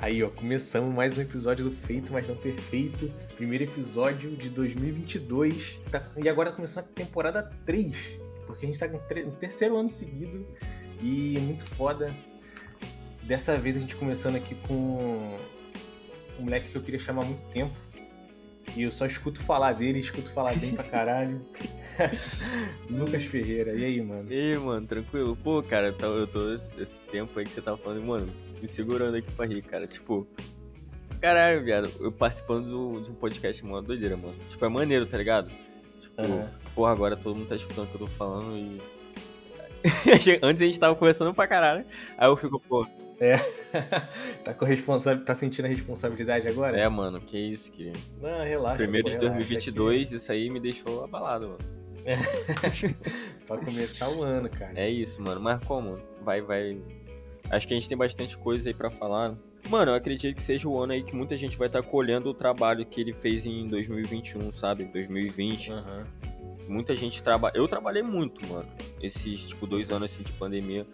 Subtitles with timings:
[0.00, 3.12] Aí, ó, começamos mais um episódio do Feito, mas não Perfeito.
[3.36, 5.78] Primeiro episódio de 2022.
[5.90, 7.96] Tá- E agora começando a temporada 3.
[8.46, 10.46] Porque a gente tá tre- no terceiro ano seguido.
[11.02, 12.10] E é muito foda.
[13.22, 15.36] Dessa vez a gente começando aqui com
[16.38, 17.74] um moleque que eu queria chamar há muito tempo.
[18.74, 21.42] E eu só escuto falar dele, escuto falar bem pra caralho.
[22.88, 24.32] Lucas Ferreira, e aí, mano?
[24.32, 25.36] E aí, mano, tranquilo?
[25.36, 28.32] Pô, cara, eu tô, eu tô esse, esse tempo aí que você tava falando, mano,
[28.60, 29.86] me segurando aqui pra rir, cara.
[29.86, 30.26] Tipo,
[31.20, 34.34] caralho, viado, eu participando do- de um podcast, mano, doideira, mano.
[34.48, 35.50] Tipo, é maneiro, tá ligado?
[36.00, 36.48] Tipo, Aham.
[36.74, 38.80] porra, agora todo mundo tá escutando o que eu tô falando e.
[40.42, 41.84] Antes a gente tava conversando pra caralho,
[42.18, 42.86] aí eu fico, pô,
[44.44, 45.16] tá com responsa...
[45.16, 46.76] tá sentindo a responsabilidade agora?
[46.78, 47.92] é, mano, que isso, que.
[48.20, 48.76] Não, relaxa.
[48.76, 51.58] Primeiro pô, de relaxa 2022, isso aí me deixou abalado, mano.
[52.62, 52.94] aqui.
[53.46, 54.72] Pra começar o ano, cara.
[54.74, 55.40] É isso, mano.
[55.40, 55.98] Mas como?
[56.22, 56.78] Vai, vai.
[57.50, 59.34] Acho que a gente tem bastante coisa aí pra falar.
[59.68, 62.34] Mano, eu acredito que seja o ano aí que muita gente vai estar colhendo o
[62.34, 64.84] trabalho que ele fez em 2021, sabe?
[64.84, 65.72] 2020.
[65.72, 66.06] Aham.
[66.68, 67.56] Muita gente trabalha.
[67.56, 68.68] Eu trabalhei muito, mano.
[69.02, 70.86] Esses, tipo, dois anos assim de pandemia.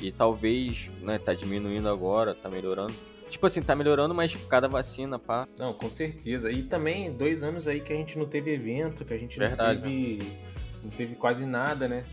[0.00, 2.94] E talvez, né, tá diminuindo agora, tá melhorando.
[3.28, 5.46] Tipo assim, tá melhorando, mas cada vacina, pá.
[5.56, 6.50] Não, com certeza.
[6.50, 9.82] E também dois anos aí que a gente não teve evento, que a gente Verdade,
[9.82, 10.32] não teve.
[10.82, 12.04] Não teve quase nada, né?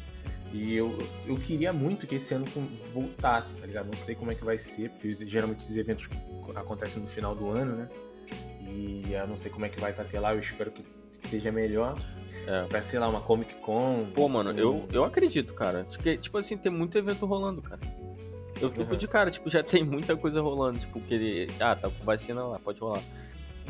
[0.54, 2.46] E eu, eu queria muito que esse ano
[2.94, 3.88] voltasse, tá ligado?
[3.88, 6.08] Não sei como é que vai ser, porque geralmente esses eventos
[6.56, 7.90] acontecem no final do ano, né?
[8.62, 11.52] E eu não sei como é que vai estar até lá, eu espero que esteja
[11.52, 11.98] melhor.
[12.48, 12.64] É.
[12.66, 14.08] Pra, sei lá, uma Comic Con.
[14.16, 15.84] Pô, mano, um- eu, eu acredito, cara.
[15.86, 17.82] Porque, tipo assim, tem muito evento rolando, cara.
[18.62, 18.98] Eu fico Uhum.
[18.98, 20.80] de cara, tipo, já tem muita coisa rolando.
[20.80, 21.52] Tipo, que ele.
[21.60, 23.02] Ah, tá com vacina lá, pode rolar.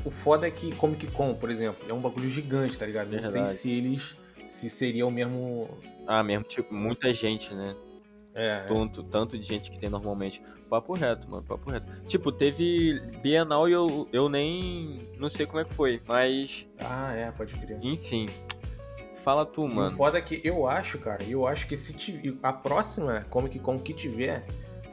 [0.05, 3.07] O foda é que Comic Con, por exemplo, é um bagulho gigante, tá ligado?
[3.07, 3.49] Não sei Verdade.
[3.49, 4.15] se eles.
[4.47, 5.69] Se seria o mesmo.
[6.07, 7.75] Ah, mesmo, tipo, muita gente, né?
[8.33, 10.41] É, Tanto, tanto de gente que tem normalmente.
[10.69, 11.87] Papo reto, mano, papo reto.
[12.05, 14.97] Tipo, teve Bienal e eu, eu nem.
[15.17, 16.67] Não sei como é que foi, mas.
[16.79, 17.79] Ah, é, pode crer.
[17.81, 18.27] Enfim.
[19.15, 19.95] Fala tu, E O mano.
[19.97, 21.95] foda é que eu acho, cara, eu acho que se
[22.43, 24.45] a próxima Comic Con que tiver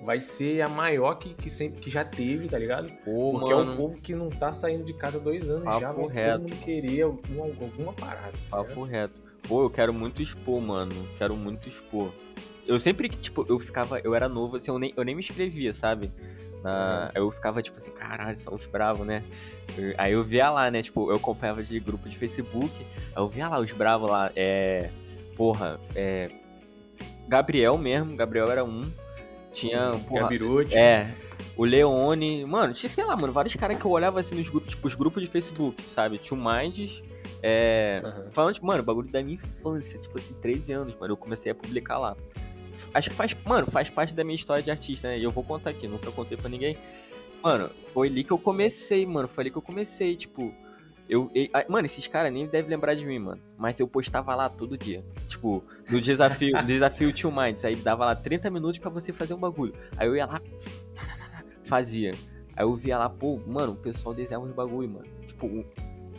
[0.02, 2.88] vai ser a maior que, que, sempre, que já teve, tá ligado?
[3.04, 3.76] Pô, Porque é um mano.
[3.76, 6.40] povo que não tá saindo de casa há dois anos Papo já, reto.
[6.40, 8.32] todo mundo querer alguma, alguma parada.
[8.32, 8.56] tá?
[8.56, 9.14] Papo reto.
[9.46, 10.94] Pô, eu quero muito expor, mano.
[11.18, 12.10] Quero muito expor.
[12.66, 13.98] Eu sempre que, tipo, eu ficava.
[14.00, 16.10] Eu era novo, assim, eu nem, eu nem me inscrevia, sabe?
[16.62, 19.22] Na, Eu ficava, tipo assim, caralho, são os bravos, né?
[19.98, 20.82] Aí eu via lá, né?
[20.82, 22.72] Tipo, eu acompanhava de grupo de Facebook.
[23.14, 24.32] Aí eu via lá os bravos lá.
[24.34, 24.88] É.
[25.36, 26.30] Porra, é.
[27.28, 28.90] Gabriel mesmo, Gabriel era um.
[29.52, 29.92] Tinha.
[30.08, 30.74] Porra, Gabirote.
[30.74, 31.06] é,
[31.54, 32.46] o Leone.
[32.46, 34.94] Mano, tinha, sei lá, mano, vários caras que eu olhava assim nos grupos, tipo, os
[34.94, 36.16] grupos de Facebook, sabe?
[36.16, 37.02] Tio Minds.
[37.46, 38.00] É.
[38.02, 38.30] Aham.
[38.30, 41.54] Falando, tipo, mano, bagulho da minha infância, tipo assim, 13 anos, mano, eu comecei a
[41.54, 42.16] publicar lá.
[42.94, 45.18] Acho que faz, mano, faz parte da minha história de artista, né?
[45.18, 46.78] E eu vou contar aqui, nunca contei pra ninguém.
[47.42, 50.54] Mano, foi ali que eu comecei, mano, foi ali que eu comecei, tipo.
[51.06, 53.42] Eu, e- ah, mano, esses caras nem devem lembrar de mim, mano.
[53.58, 55.04] Mas eu postava lá todo dia.
[55.28, 57.62] Tipo, no desafio, desafio Tio Minds.
[57.66, 59.74] Aí dava lá 30 minutos pra você fazer um bagulho.
[59.98, 60.40] Aí eu ia lá,
[61.62, 62.12] fazia.
[62.56, 65.06] Aí eu via lá, pô, mano, o pessoal desenhava uns bagulho, mano.
[65.26, 65.64] Tipo,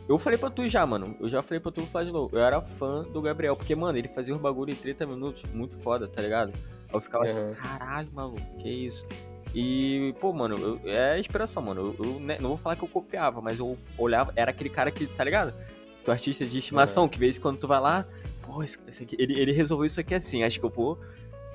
[0.08, 1.16] eu falei pra tu já, mano.
[1.20, 2.36] Eu já falei pra tu de novo.
[2.38, 5.76] Eu era fã do Gabriel, porque, mano, ele fazia uns bagulho em 30 minutos, muito
[5.76, 6.52] foda, tá ligado?
[6.90, 9.06] Aí eu ficava assim, caralho, maluco, que isso?
[9.54, 11.96] E, pô, mano, eu- é inspiração, mano.
[12.00, 14.92] Eu, eu, né, não vou falar que eu copiava, mas eu olhava, era aquele cara
[14.92, 15.54] que, tá ligado?
[16.04, 18.06] Tu artista de estimação, que vez quando tu vai lá,
[18.44, 21.00] pô, esse, esse aqui, ele, ele resolveu isso aqui assim, acho que eu vou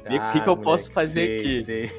[0.08, 1.62] ver o que, que eu posso fazer Ah, sei, aqui.
[1.62, 1.90] Sei,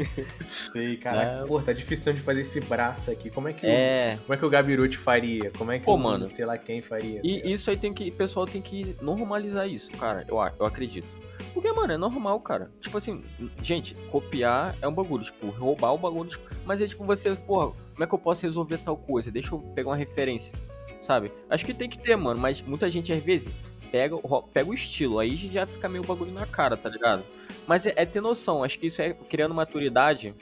[0.72, 1.42] sei caraca.
[1.42, 1.46] É.
[1.46, 3.30] Pô, tá difícil de fazer esse braço aqui.
[3.30, 5.50] Como é que, o, É, como é que o Gabirote faria?
[5.56, 6.24] Como é que Pô, o, mano.
[6.24, 7.20] sei lá quem faria?
[7.20, 7.48] tá E ligado?
[7.50, 8.08] isso aí tem que.
[8.08, 10.24] O pessoal tem que normalizar isso, cara.
[10.28, 11.06] Eu, eu acredito.
[11.52, 12.70] Porque, mano, é normal, cara.
[12.80, 13.22] Tipo assim,
[13.60, 16.28] gente, copiar é um bagulho, tipo, roubar o bagulho.
[16.28, 19.30] tipo, mas é tipo você, porra, como é que eu posso resolver tal coisa?
[19.32, 20.54] Deixa eu pegar uma referência,
[21.00, 21.32] sabe?
[21.48, 23.52] Acho que tem que ter, mano, mas muita gente às vezes
[23.90, 24.16] pega,
[24.52, 27.24] pega o estilo, aí já fica meio bagulho na cara, tá ligado?
[27.66, 30.34] Mas é, é ter noção, acho que isso é criando maturidade.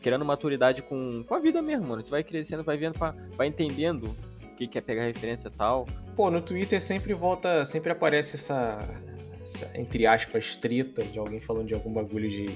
[0.00, 2.04] Criando maturidade com, com a vida mesmo, mano.
[2.04, 5.50] Você vai crescendo, vai vendo, pra, vai entendendo o que, que é pegar referência e
[5.50, 5.86] tal.
[6.16, 8.78] Pô, no Twitter sempre volta, sempre aparece essa,
[9.42, 12.48] essa, entre aspas, treta de alguém falando de algum bagulho de,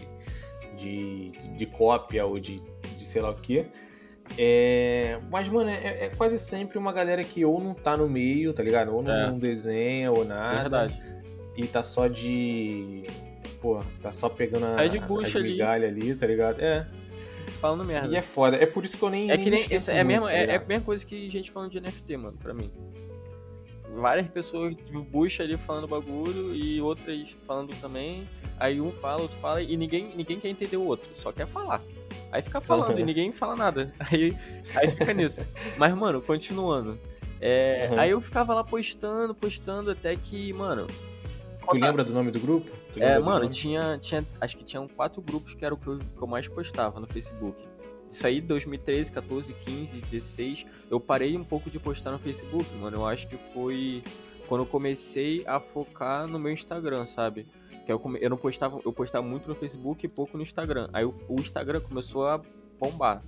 [0.76, 2.62] de, de cópia ou de,
[2.96, 3.66] de sei lá o quê.
[4.38, 8.52] É, mas, mano, é, é quase sempre uma galera que ou não tá no meio,
[8.52, 8.94] tá ligado?
[8.94, 9.26] Ou não, É.
[9.26, 10.60] não desenha ou nada.
[10.86, 11.02] Verdade.
[11.56, 13.04] E tá só de.
[13.60, 15.52] Pô, tá só pegando a, Tá de bucha as ali.
[15.52, 16.60] migalhas ali, tá ligado?
[16.60, 16.86] É.
[17.60, 18.08] Falando merda.
[18.12, 18.56] E é foda.
[18.56, 19.30] É por isso que eu nem.
[19.30, 19.66] É que nem.
[19.70, 21.80] Isso é, a muito, mesma, tá é, é a mesma coisa que gente falando de
[21.80, 22.70] NFT, mano, pra mim.
[23.94, 28.26] Várias pessoas tipo, bucha ali falando bagulho e outras falando também.
[28.58, 31.80] Aí um fala, outro fala, e ninguém, ninguém quer entender o outro, só quer falar.
[32.32, 33.92] Aí fica falando e ninguém fala nada.
[34.10, 34.34] Aí,
[34.74, 35.42] aí fica nisso.
[35.76, 36.98] Mas, mano, continuando.
[37.38, 38.00] É, uhum.
[38.00, 40.86] Aí eu ficava lá postando, postando, até que, mano.
[41.68, 42.70] Tu lembra do nome do grupo?
[42.96, 44.24] É, mano, tinha, tinha.
[44.40, 47.06] Acho que tinham quatro grupos que era o que eu, que eu mais postava no
[47.06, 47.62] Facebook.
[48.08, 50.66] Isso aí, 2013, 14, 15, 16.
[50.90, 52.98] Eu parei um pouco de postar no Facebook, mano.
[52.98, 54.02] Eu acho que foi
[54.48, 57.46] quando eu comecei a focar no meu Instagram, sabe?
[57.84, 60.88] Que eu, eu não postava, eu postava muito no Facebook e pouco no Instagram.
[60.92, 62.40] Aí o, o Instagram começou a
[62.78, 63.22] bombar.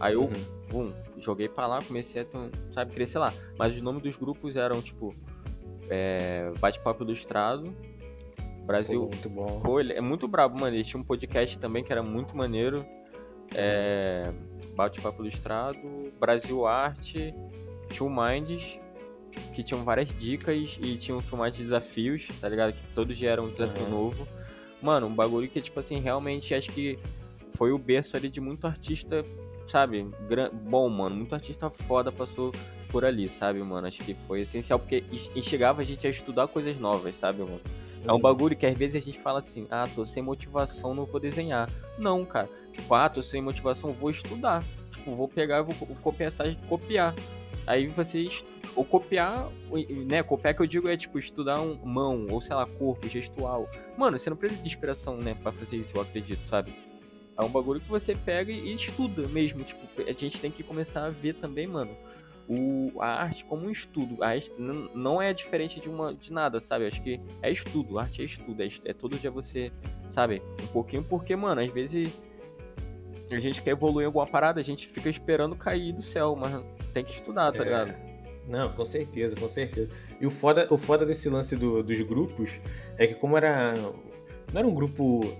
[0.00, 0.28] Aí eu,
[0.72, 0.92] uhum.
[1.18, 3.32] Joguei pra lá, comecei a, ter, sabe, crescer lá.
[3.58, 5.14] Mas os nomes dos grupos eram, tipo,
[5.88, 7.74] é, Bate-Papo Ilustrado,
[8.66, 9.00] Brasil...
[9.02, 9.60] Pô, muito bom.
[9.60, 10.74] Pô, ele é muito brabo, mano.
[10.76, 12.84] Ele tinha um podcast também que era muito maneiro.
[13.54, 14.30] É,
[14.74, 15.78] Bate-Papo Ilustrado,
[16.20, 17.34] Brasil Arte,
[17.96, 18.78] Two Minds,
[19.54, 22.72] que tinham várias dicas e tinham um de desafios, tá ligado?
[22.72, 23.90] Que todos já eram um desafio uhum.
[23.90, 24.28] novo.
[24.82, 26.98] Mano, um bagulho que, tipo assim, realmente acho que
[27.52, 29.24] foi o berço ali de muito artista
[29.66, 30.06] sabe,
[30.52, 31.16] bom, mano.
[31.16, 32.54] Muito artista foda passou
[32.90, 33.86] por ali, sabe, mano?
[33.86, 35.04] Acho que foi essencial, porque
[35.34, 37.60] instigava a gente a estudar coisas novas, sabe, mano?
[38.04, 38.20] É um uhum.
[38.20, 41.68] bagulho que às vezes a gente fala assim, ah, tô sem motivação, não vou desenhar.
[41.98, 42.48] Não, cara.
[42.90, 44.62] Ah, tô sem motivação, vou estudar.
[44.92, 46.30] Tipo, vou pegar, vou copiar
[46.68, 47.14] copiar.
[47.66, 48.26] Aí você,
[48.74, 49.50] ou copiar,
[50.06, 53.68] né, copiar que eu digo é, tipo, estudar um mão, ou sei lá, corpo, gestual.
[53.96, 56.72] Mano, você não precisa de inspiração, né, pra fazer isso, eu acredito, sabe?
[57.36, 59.62] É um bagulho que você pega e estuda mesmo.
[59.62, 61.90] Tipo, a gente tem que começar a ver também, mano,
[62.48, 64.22] o, a arte como um estudo.
[64.22, 66.86] A arte não é diferente de uma de nada, sabe?
[66.86, 68.62] Acho que é estudo, arte é estudo.
[68.62, 69.70] É, é todo dia você,
[70.08, 72.10] sabe, um pouquinho, porque, mano, às vezes
[73.30, 76.62] a gente quer evoluir em alguma parada, a gente fica esperando cair do céu, mas
[76.92, 77.64] tem que estudar, tá é...
[77.64, 77.94] ligado?
[78.48, 79.90] Não, com certeza, com certeza.
[80.20, 82.60] E o foda, o foda desse lance do, dos grupos
[82.96, 83.74] é que como era.
[84.52, 85.36] Não era um grupo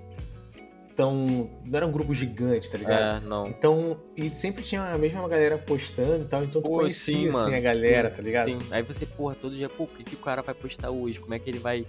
[0.97, 1.49] tão.
[1.65, 3.25] Não era um grupo gigante, tá ligado?
[3.25, 3.47] É, não.
[3.47, 7.29] Então, e sempre tinha a mesma galera postando e tal, então tu pô, conhecia sim,
[7.29, 8.49] assim, a galera, sim, tá ligado?
[8.49, 8.59] Sim.
[8.71, 11.21] Aí você, porra, todo dia, pô, o que, que o cara vai postar hoje?
[11.21, 11.87] Como é que ele vai.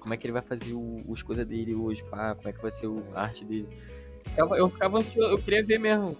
[0.00, 2.34] Como é que ele vai fazer o, os coisas dele hoje, pá?
[2.34, 3.68] Como é que vai ser o, a arte dele?
[4.28, 6.16] Eu ficava, eu ficava ansioso, eu queria ver mesmo.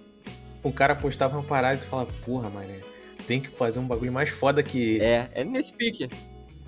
[0.65, 2.81] Um cara postava uma parada e tu falava, porra, mané,
[3.27, 5.05] tem que fazer um bagulho mais foda que ele.
[5.05, 6.09] É, é nesse pique.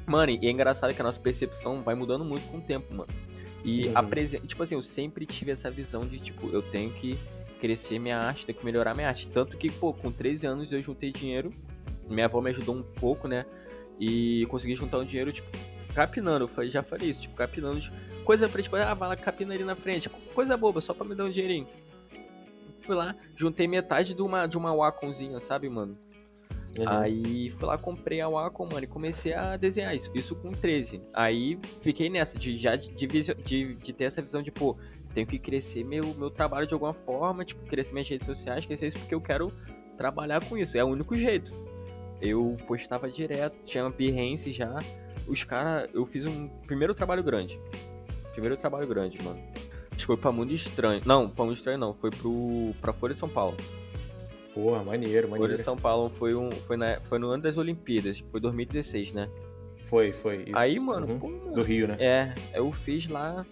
[0.06, 3.08] Mano, e é engraçado que a nossa percepção vai mudando muito com o tempo, mano.
[3.64, 3.92] E uhum.
[3.94, 7.18] apresenta, tipo assim, eu sempre tive essa visão de, tipo, eu tenho que
[7.60, 9.28] crescer minha arte, tenho que melhorar minha arte.
[9.28, 11.52] Tanto que, pô, com 13 anos eu juntei dinheiro,
[12.08, 13.44] minha avó me ajudou um pouco, né?
[13.98, 15.48] E consegui juntar um dinheiro, tipo,
[15.90, 16.50] capinando.
[16.56, 17.80] Eu já falei isso, tipo, capinando.
[18.24, 20.08] Coisa pra, tipo, ah, vai lá, capina ali na frente.
[20.08, 21.66] Coisa boba, só pra me dar um dinheirinho.
[22.82, 25.98] Fui lá, juntei metade de uma, de uma Waconzinha, sabe, mano?
[26.78, 26.88] Uhum.
[26.88, 30.10] Aí fui lá, comprei a Wacom, mano, e comecei a desenhar isso.
[30.14, 31.02] Isso com 13.
[31.12, 34.76] Aí fiquei nessa, de já de, de, de ter essa visão de, pô,
[35.12, 38.86] tenho que crescer meu, meu trabalho de alguma forma, tipo, crescer minhas redes sociais, crescer
[38.86, 39.52] isso porque eu quero
[39.96, 40.78] trabalhar com isso.
[40.78, 41.52] É o único jeito.
[42.20, 44.78] Eu postava direto, tinha uma Behance já.
[45.30, 47.60] Os caras, eu fiz um primeiro trabalho grande.
[48.32, 49.40] Primeiro trabalho grande, mano.
[49.90, 51.00] Acho que foi pra Mundo Estranho.
[51.06, 53.56] Não, pra Mundo Estranho não, foi pro, pra Folha de São Paulo.
[54.52, 55.54] Porra, maneiro, maneiro.
[55.54, 59.12] Hoje São Paulo foi, um, foi, na, foi no ano das Olimpíadas, que foi 2016,
[59.12, 59.28] né?
[59.86, 60.42] Foi, foi.
[60.46, 60.52] Isso.
[60.54, 61.18] Aí, mano, uhum.
[61.20, 61.96] pô, mano, Do Rio, né?
[62.00, 63.46] É, eu fiz lá.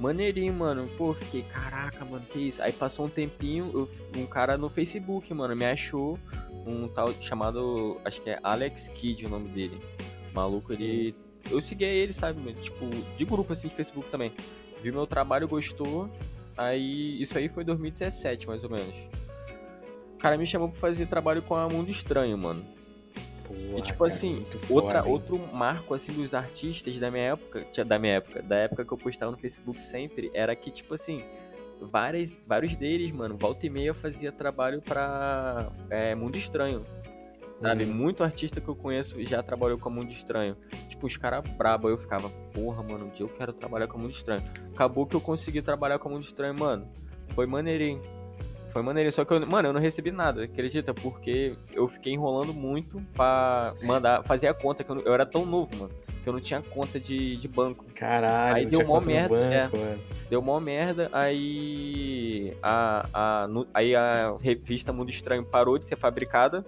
[0.00, 0.88] Maneirinho, mano.
[0.98, 2.60] Pô, fiquei, caraca, mano, que isso?
[2.60, 6.18] Aí passou um tempinho, eu, um cara no Facebook, mano, me achou
[6.66, 9.78] um tal chamado, acho que é Alex Kid o nome dele.
[10.34, 11.14] Maluco, ele.
[11.50, 12.52] Eu segui ele, sabe?
[12.54, 14.32] Tipo, de grupo assim de Facebook também.
[14.82, 16.08] Viu meu trabalho, gostou.
[16.56, 19.08] Aí, isso aí foi 2017, mais ou menos
[20.22, 22.64] cara me chamou pra fazer trabalho com a Mundo Estranho, mano.
[23.44, 27.98] Porra, e tipo cara, assim, outra, outro marco assim dos artistas da minha época, da
[27.98, 31.24] minha época, da época que eu postava no Facebook sempre, era que, tipo assim,
[31.80, 36.86] várias, vários deles, mano, volta e meia fazia trabalho pra é, Mundo Estranho.
[37.62, 37.84] Sabe?
[37.84, 37.94] Uhum.
[37.94, 40.56] Muito artista que eu conheço já trabalhou com Mundo Estranho.
[40.88, 44.10] Tipo, os caras brabo, eu ficava, porra, mano, um dia eu quero trabalhar com Mundo
[44.10, 44.42] Estranho.
[44.74, 46.88] Acabou que eu consegui trabalhar com Mundo Estranho, mano.
[47.28, 48.02] Foi maneirinho.
[48.70, 49.12] Foi maneiro.
[49.12, 50.92] Só que, eu, mano, eu não recebi nada, acredita?
[50.92, 55.44] Porque eu fiquei enrolando muito pra mandar, fazer a conta, que eu, eu era tão
[55.44, 55.90] novo, mano,
[56.22, 57.84] que eu não tinha conta de, de banco.
[57.94, 59.36] Caralho, aí deu mó merda.
[59.36, 59.98] Banco, é,
[60.30, 66.64] deu mó merda, aí a, a, aí a revista Mundo Estranho parou de ser fabricada.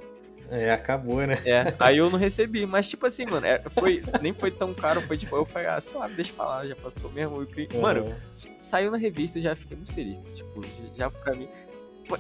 [0.51, 1.39] É, acabou, né?
[1.45, 2.67] É, aí eu não recebi.
[2.67, 5.01] Mas, tipo assim, mano, é, foi, nem foi tão caro.
[5.01, 7.37] Foi tipo, eu falei, ah, suave, deixa pra lá, já passou mesmo.
[7.37, 7.81] Uhum.
[7.81, 8.15] Mano,
[8.59, 10.17] saiu na revista, eu já fiquei muito feliz.
[10.35, 10.65] Tipo,
[10.97, 11.49] já pra mim.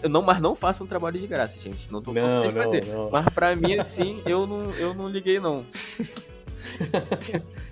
[0.02, 1.92] Eu não, mas não faça um trabalho de graça, gente.
[1.92, 2.84] Não tô falando pra fazer.
[2.86, 3.10] Não.
[3.10, 5.64] Mas pra mim, assim, eu não, eu não liguei, não.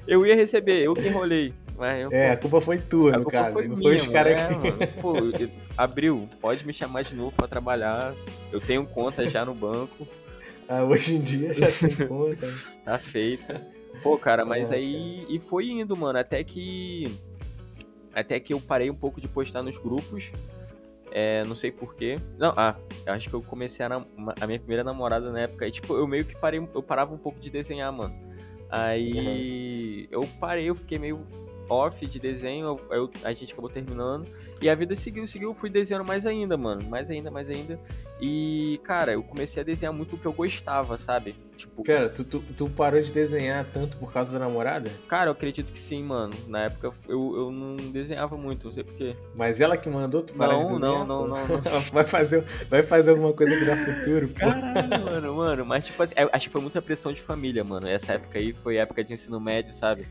[0.07, 1.53] eu ia receber, eu que enrolei.
[1.77, 3.55] Mas eu, É, pô, a culpa foi tua, no caso.
[3.55, 4.55] foi não minha, foi os caras É, que.
[4.55, 4.79] mano.
[5.01, 8.13] Pô, eu- abriu, pode me chamar de novo pra trabalhar.
[8.53, 10.07] Eu tenho conta já no banco,
[10.75, 12.47] Ah, hoje em dia já tem conta.
[12.85, 13.61] tá feita.
[14.03, 15.27] Pô, cara, mas Ah, aí.
[15.29, 17.13] E foi indo, mano, até que.
[18.15, 20.33] Até que eu parei um pouco de postar nos grupos.
[21.11, 22.19] É, não sei porquê.
[22.39, 22.75] Não, ah,
[23.05, 24.07] eu acho que eu comecei a, nam-
[24.41, 25.67] a minha primeira namorada na época.
[25.67, 26.59] E, tipo, eu meio que parei.
[26.75, 28.15] Eu parava um pouco de desenhar, mano.
[28.71, 31.27] Aí eu parei, eu fiquei meio
[31.69, 34.27] off de desenho, eu- a gente acabou terminando.
[34.61, 36.83] E a vida seguiu, seguiu, eu fui desenhando mais ainda, mano.
[36.89, 37.79] Mais ainda, mais ainda.
[38.21, 41.35] E, cara, eu comecei a desenhar muito o que eu gostava, sabe?
[41.57, 44.91] Tipo, Pera, tu, tu, tu parou de desenhar tanto por causa da namorada?
[45.09, 46.33] cara, eu acredito que sim, mano.
[46.47, 49.17] Na época eu, eu não desenhava muito, não sei porquê.
[49.35, 51.07] Mas ela que mandou tu parar Não, de desenhar?
[51.07, 51.81] não, não, não, não.
[51.93, 54.35] vai, fazer, vai fazer alguma coisa que dá futuro, pô.
[54.37, 55.67] Caralho, mano, mano.
[55.67, 57.89] Mas, tipo assim, eu acho que foi muita pressão de família, mano.
[57.89, 60.07] Essa época aí foi época de ensino médio, sabe?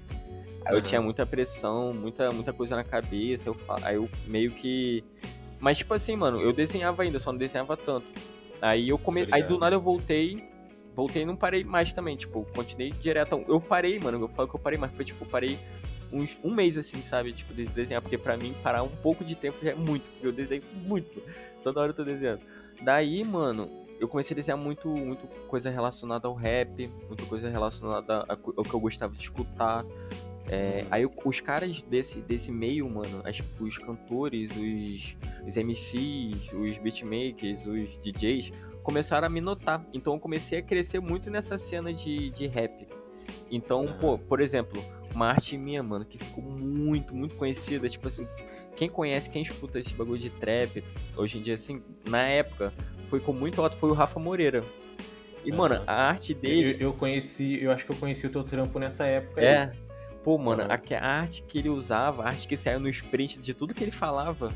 [0.65, 0.82] Aí eu Aham.
[0.82, 3.50] tinha muita pressão, muita, muita coisa na cabeça.
[3.50, 5.03] Eu, aí eu meio que.
[5.60, 8.08] Mas, tipo assim, mano, eu desenhava ainda, só não desenhava tanto.
[8.62, 9.27] Aí eu come...
[9.32, 10.44] Aí do nada eu voltei.
[10.96, 12.15] Voltei e não parei mais também.
[12.15, 13.44] Tipo, continuei direto.
[13.48, 14.20] Eu parei, mano.
[14.20, 15.58] Eu falo que eu parei, mas foi tipo, eu parei
[16.12, 17.32] uns um mês assim, sabe?
[17.32, 18.01] Tipo, de desenhar.
[18.01, 20.03] Porque pra mim, parar um pouco de tempo já é muito.
[20.12, 21.22] Porque eu desenho muito.
[21.63, 22.41] Toda hora eu tô desenhando.
[22.82, 28.25] Daí, mano, eu comecei a desenhar muito, muito coisa relacionada ao rap, muita coisa relacionada
[28.27, 29.86] ao que eu gostava de escutar.
[30.53, 35.15] É, aí os caras desse, desse meio, mano, as- os cantores, os,
[35.48, 38.51] os MCs, os beatmakers, os DJs,
[38.84, 39.86] começaram a me notar.
[39.93, 42.86] Então eu comecei a crescer muito nessa cena de, de rap.
[43.50, 43.98] Então, Aham.
[43.98, 44.84] pô, por exemplo,
[45.15, 48.27] uma arte minha, mano, que ficou muito, muito conhecida, tipo assim,
[48.75, 50.84] quem conhece, quem escuta esse bagulho de trap,
[51.15, 52.74] hoje em dia, assim, na época,
[53.08, 54.63] foi com muito alto, foi o Rafa Moreira.
[55.46, 55.58] E, Aham.
[55.58, 56.74] mano, a arte dele.
[56.74, 59.39] Eu, eu conheci, eu acho que eu conheci o teu trampo nessa época.
[59.39, 59.91] aí.
[60.24, 63.40] Pô, mano, a, que- a arte que ele usava, a arte que saiu no sprint
[63.40, 64.54] de tudo que ele falava,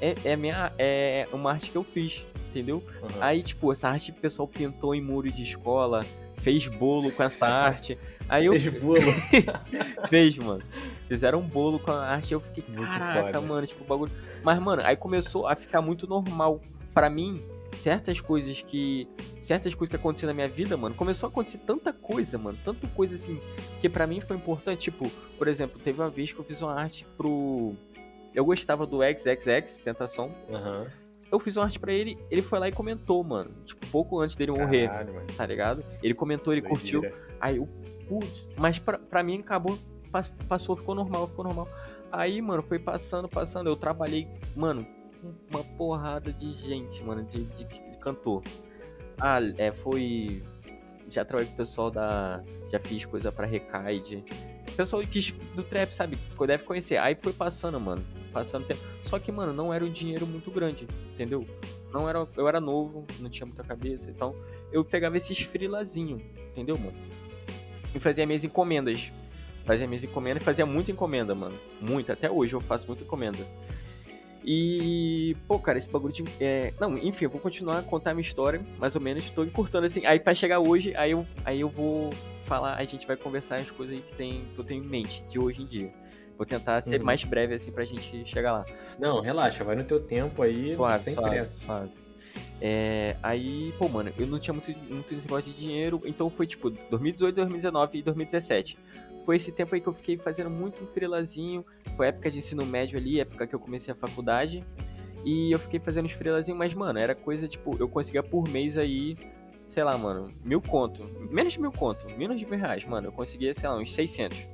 [0.00, 2.82] é, é, minha, é uma arte que eu fiz, entendeu?
[3.02, 3.10] Aham.
[3.20, 6.04] Aí, tipo, essa arte o pessoal pintou em muro de escola,
[6.38, 7.96] fez bolo com essa arte.
[8.28, 9.00] Aí eu Fez bolo.
[10.08, 10.62] fez, mano.
[11.08, 13.40] Fizeram um bolo com a arte, eu fiquei, Muito caraca, foda.
[13.40, 14.10] mano, tipo, o bagulho.
[14.42, 16.60] Mas, mano, aí começou a ficar muito normal.
[16.92, 17.40] Pra mim,
[17.74, 19.08] certas coisas que.
[19.40, 22.58] Certas coisas que aconteceram na minha vida, mano, começou a acontecer tanta coisa, mano.
[22.64, 23.40] Tanta coisa assim,
[23.80, 24.80] que pra mim foi importante.
[24.80, 27.74] Tipo, por exemplo, teve uma vez que eu fiz uma arte pro.
[28.34, 30.30] Eu gostava do XXX, Tentação.
[30.52, 30.86] Aham.
[31.32, 33.50] Eu fiz uma arte pra ele, ele foi lá e comentou, mano.
[33.64, 35.26] Tipo, pouco antes dele morrer, Caralho, mano.
[35.36, 35.84] tá ligado?
[36.02, 37.02] Ele comentou, ele curtiu.
[37.40, 37.68] Aí eu,
[38.08, 39.76] putz, mas pra, pra mim acabou,
[40.12, 41.68] pas- passou, ficou normal, ficou normal.
[42.12, 43.68] Aí, mano, foi passando, passando.
[43.68, 44.86] Eu trabalhei, mano,
[45.24, 48.42] com uma porrada de gente, mano, de, de, de cantor.
[49.18, 50.42] Ah, é, foi.
[51.10, 52.42] Já trabalhei com o pessoal da.
[52.70, 54.24] Já fiz coisa pra Recaide.
[54.76, 55.02] Pessoal
[55.54, 56.18] do trap, sabe?
[56.46, 56.96] Deve conhecer.
[56.96, 58.02] Aí foi passando, mano.
[58.32, 58.80] Passando tempo.
[59.02, 61.46] Só que, mano, não era um dinheiro muito grande, entendeu?
[61.92, 64.34] Não era, eu era novo, não tinha muita cabeça, então
[64.72, 66.96] eu pegava esses frilazinho, entendeu, mano?
[67.94, 69.12] E fazia minhas encomendas.
[69.64, 71.56] Fazia minhas encomendas e fazia muita encomenda, mano.
[71.80, 72.14] Muita.
[72.14, 73.38] Até hoje eu faço muita encomenda.
[74.46, 76.22] E, pô, cara, esse bagulho de.
[76.40, 79.30] é, Não, enfim, eu vou continuar a contar a minha história, mais ou menos.
[79.30, 80.04] Tô encurtando assim.
[80.04, 82.10] Aí pra chegar hoje, aí eu, aí eu vou
[82.44, 85.22] falar, a gente vai conversar as coisas aí que, tem, que eu tenho em mente
[85.30, 85.90] de hoje em dia.
[86.36, 87.06] Vou tentar ser Uhum.
[87.06, 88.66] mais breve assim pra gente chegar lá.
[88.98, 91.64] Não, relaxa, vai no teu tempo aí, Suave, sem suave, pressa.
[91.64, 91.90] suave.
[92.60, 96.68] É, aí, pô, mano, eu não tinha muito, muito negócio de dinheiro, então foi tipo
[96.90, 98.76] 2018, 2019 e 2017.
[99.24, 101.64] Foi esse tempo aí que eu fiquei fazendo muito freelazinho.
[101.96, 104.64] Foi época de ensino médio ali, época que eu comecei a faculdade.
[105.24, 108.76] E eu fiquei fazendo os freelazinhos, mas, mano, era coisa tipo, eu conseguia por mês
[108.76, 109.16] aí,
[109.66, 111.02] sei lá, mano, mil conto.
[111.30, 113.08] Menos de mil conto, menos de mil reais, mano.
[113.08, 114.46] Eu conseguia, sei lá, uns 600,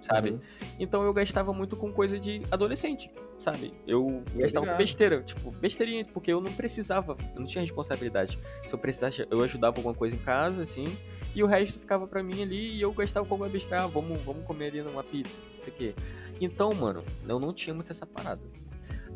[0.00, 0.30] sabe?
[0.30, 0.40] Uhum.
[0.78, 3.74] Então eu gastava muito com coisa de adolescente, sabe?
[3.86, 8.38] Eu gastava com besteira, tipo, besteirinha, porque eu não precisava, eu não tinha responsabilidade.
[8.66, 10.86] Se eu precisasse, eu ajudava alguma coisa em casa, assim,
[11.34, 14.18] e o resto ficava pra mim ali e eu gastava com alguma besteira, ah, vamos,
[14.20, 15.94] vamos comer ali numa pizza, não sei o quê.
[16.40, 18.40] Então, mano, eu não tinha muito essa parada.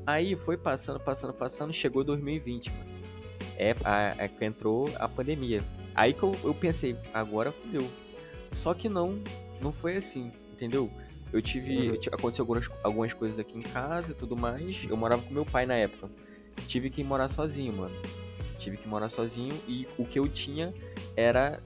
[0.07, 2.93] Aí foi passando, passando, passando, chegou 2020, mano.
[3.57, 5.63] É, a, a, que entrou a pandemia.
[5.95, 7.89] Aí que eu, eu pensei, agora fudeu.
[8.51, 9.19] Só que não,
[9.61, 10.91] não foi assim, entendeu?
[11.33, 11.91] Eu tive.
[11.91, 11.99] Uhum.
[12.13, 14.87] aconteceu algumas, algumas coisas aqui em casa e tudo mais.
[14.89, 16.11] Eu morava com meu pai na época.
[16.67, 17.95] Tive que morar sozinho, mano.
[18.59, 20.75] Tive que morar sozinho e o que eu tinha
[21.17, 21.61] era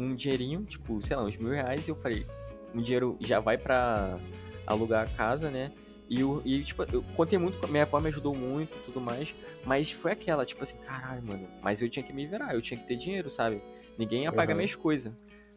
[0.00, 1.86] um dinheirinho, tipo, sei lá, uns mil reais.
[1.86, 2.26] E eu falei,
[2.74, 4.18] um dinheiro já vai pra
[4.66, 5.70] alugar a casa, né?
[6.08, 9.00] E, o, e tipo, eu contei muito, com- minha avó me ajudou muito e tudo
[9.00, 9.34] mais.
[9.64, 11.46] Mas foi aquela, tipo assim, caralho, mano.
[11.62, 13.60] Mas eu tinha que me virar, eu tinha que ter dinheiro, sabe?
[13.96, 14.56] Ninguém ia pagar Uhum.
[14.58, 15.12] minhas coisas.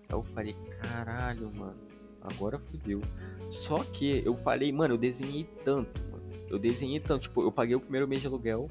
[0.09, 1.75] Aí eu falei, caralho, mano.
[2.21, 3.01] agora fudeu.
[3.51, 6.23] Só que eu falei, mano, eu desenhei tanto, mano.
[6.49, 8.69] Eu desenhei tanto, tipo, eu paguei o primeiro mês de aluguel,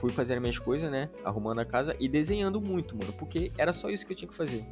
[0.00, 1.10] fui fazendo minhas coisas, né?
[1.24, 3.12] Arrumando a casa e desenhando muito, mano.
[3.12, 4.64] Porque era só isso que eu tinha que fazer.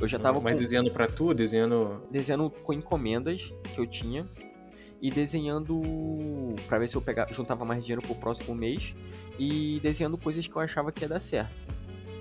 [0.00, 0.58] Eu já tava Mas com...
[0.62, 2.00] desenhando pra tu, desenhando.
[2.10, 4.24] desenhando com encomendas que eu tinha
[5.02, 5.80] e desenhando
[6.68, 8.94] pra ver se eu pegava, juntava mais dinheiro pro próximo mês
[9.38, 11.50] e desenhando coisas que eu achava que ia dar certo,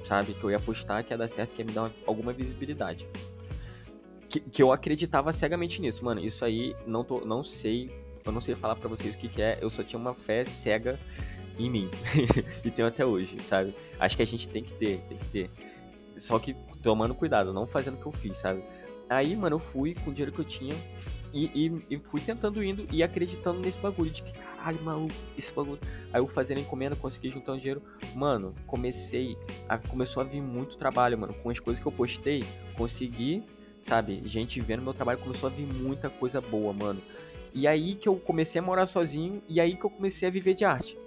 [0.05, 0.33] sabe?
[0.33, 3.07] Que eu ia apostar que ia dar certo, que ia me dar uma- alguma visibilidade.
[4.29, 6.19] Que, que eu acreditava cegamente nisso, mano.
[6.19, 7.91] Isso aí não tô, não sei,
[8.25, 9.57] eu não sei falar pra vocês o que, que é.
[9.61, 10.99] Eu só tinha uma fé cega
[11.59, 11.89] em mim
[12.63, 13.73] e tenho até hoje, sabe?
[13.99, 15.49] Acho que a gente tem que ter, tem que ter.
[16.17, 18.61] Só que tomando cuidado, não fazendo o que eu fiz, sabe?
[19.09, 20.75] Aí, mano, eu fui com o dinheiro que eu tinha
[21.33, 25.53] e, e- e fui tentando indo e acreditando nesse bagulho de que, caralho, maluco, esse
[25.53, 25.79] bagulho.
[26.11, 27.81] Aí eu fazendo encomenda, consegui juntar um dinheiro.
[28.15, 29.37] Mano, comecei.
[29.69, 31.33] A, começou a vir muito trabalho, mano.
[31.35, 32.43] Com as coisas que eu postei,
[32.75, 33.43] consegui,
[33.79, 34.21] sabe?
[34.25, 37.01] Gente vendo meu trabalho, começou a vir muita coisa boa, mano.
[37.53, 40.53] E aí que eu comecei a morar sozinho e aí que eu comecei a viver
[40.53, 40.97] de arte.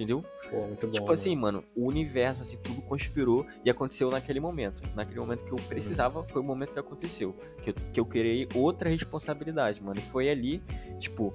[0.00, 0.24] Entendeu?
[0.50, 0.92] Pô, muito bom.
[0.92, 4.82] Tipo assim, mano, o universo, assim, tudo conspirou e aconteceu naquele momento.
[4.94, 7.36] Naquele momento que eu precisava, foi o momento que aconteceu.
[7.62, 10.00] Que eu, que eu criei outra responsabilidade, mano.
[10.00, 10.62] E foi ali,
[10.98, 11.34] tipo,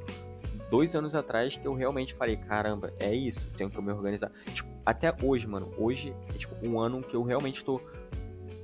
[0.71, 4.31] dois anos atrás que eu realmente falei, caramba, é isso, tenho que me organizar.
[4.51, 7.79] Tipo, até hoje, mano, hoje é tipo um ano que eu realmente tô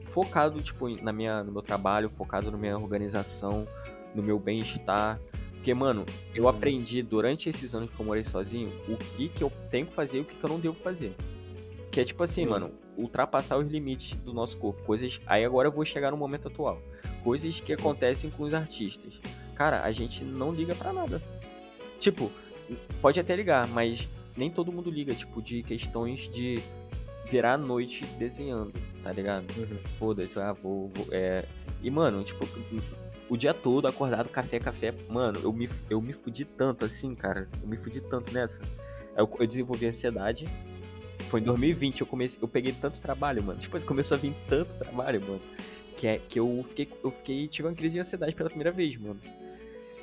[0.06, 3.68] focado, tipo, na minha, no meu trabalho, focado na minha organização,
[4.16, 5.20] no meu bem-estar.
[5.62, 9.54] Porque, mano, eu aprendi durante esses anos que eu morei sozinho o que que eu
[9.70, 11.16] tenho que fazer e o que que eu não devo fazer.
[11.92, 12.48] Que é tipo assim, Sim.
[12.48, 14.82] mano, ultrapassar os limites do nosso corpo.
[14.82, 15.22] Coisas.
[15.28, 16.82] Aí agora eu vou chegar no momento atual.
[17.24, 19.22] Coisas que acontecem com os artistas.
[19.54, 21.22] Cara, a gente não liga pra nada.
[22.00, 22.32] Tipo,
[23.00, 26.60] pode até ligar, mas nem todo mundo liga, tipo, de questões de
[27.30, 29.46] virar a noite desenhando, tá ligado?
[29.56, 29.78] Uhum.
[30.00, 31.46] Foda-se, ah, vou, vou, é...
[31.84, 32.48] E, mano, tipo,
[33.32, 34.94] o dia todo acordado, café, café.
[35.08, 37.48] Mano, eu me, eu me fudi tanto assim, cara.
[37.62, 38.62] Eu me fudi tanto nessa.
[39.16, 40.50] Eu, eu desenvolvi ansiedade.
[41.30, 43.58] Foi em 2020, eu comecei, eu peguei tanto trabalho, mano.
[43.58, 45.40] Tipo, começou a vir tanto trabalho, mano.
[45.96, 48.98] Que, é, que eu fiquei, eu fiquei, tive uma crise de ansiedade pela primeira vez,
[48.98, 49.22] mano.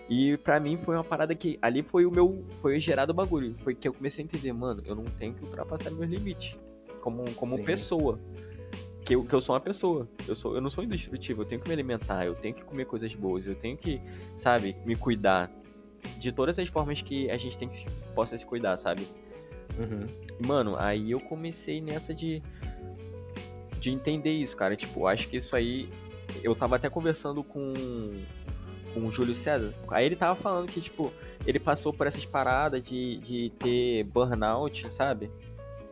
[0.09, 3.55] E pra mim foi uma parada que, ali foi o meu, foi o gerado bagulho.
[3.62, 6.59] Foi que eu comecei a entender, mano, eu não tenho que ultrapassar meus limites.
[7.02, 7.62] Como, como Sim.
[7.62, 8.18] pessoa
[9.09, 10.07] que eu, que eu sou uma pessoa.
[10.29, 12.85] Eu, sou, eu não sou indestrutível, eu tenho que me alimentar, eu tenho que comer
[12.85, 14.03] coisas boas, eu tenho que,
[14.37, 15.51] sabe, me cuidar
[16.18, 19.09] de todas as formas que a gente tem que possa se cuidar, sabe?
[19.79, 20.05] Uhum.
[20.47, 22.42] Mano, aí eu comecei nessa de
[23.81, 24.77] de entender isso, cara.
[24.77, 25.88] Tipo, acho que isso aí
[26.42, 27.73] eu tava até conversando com
[28.92, 29.73] com o Júlio César.
[29.88, 31.11] Aí ele tava falando que tipo,
[31.47, 35.31] ele passou por essas paradas de, de ter burnout, sabe?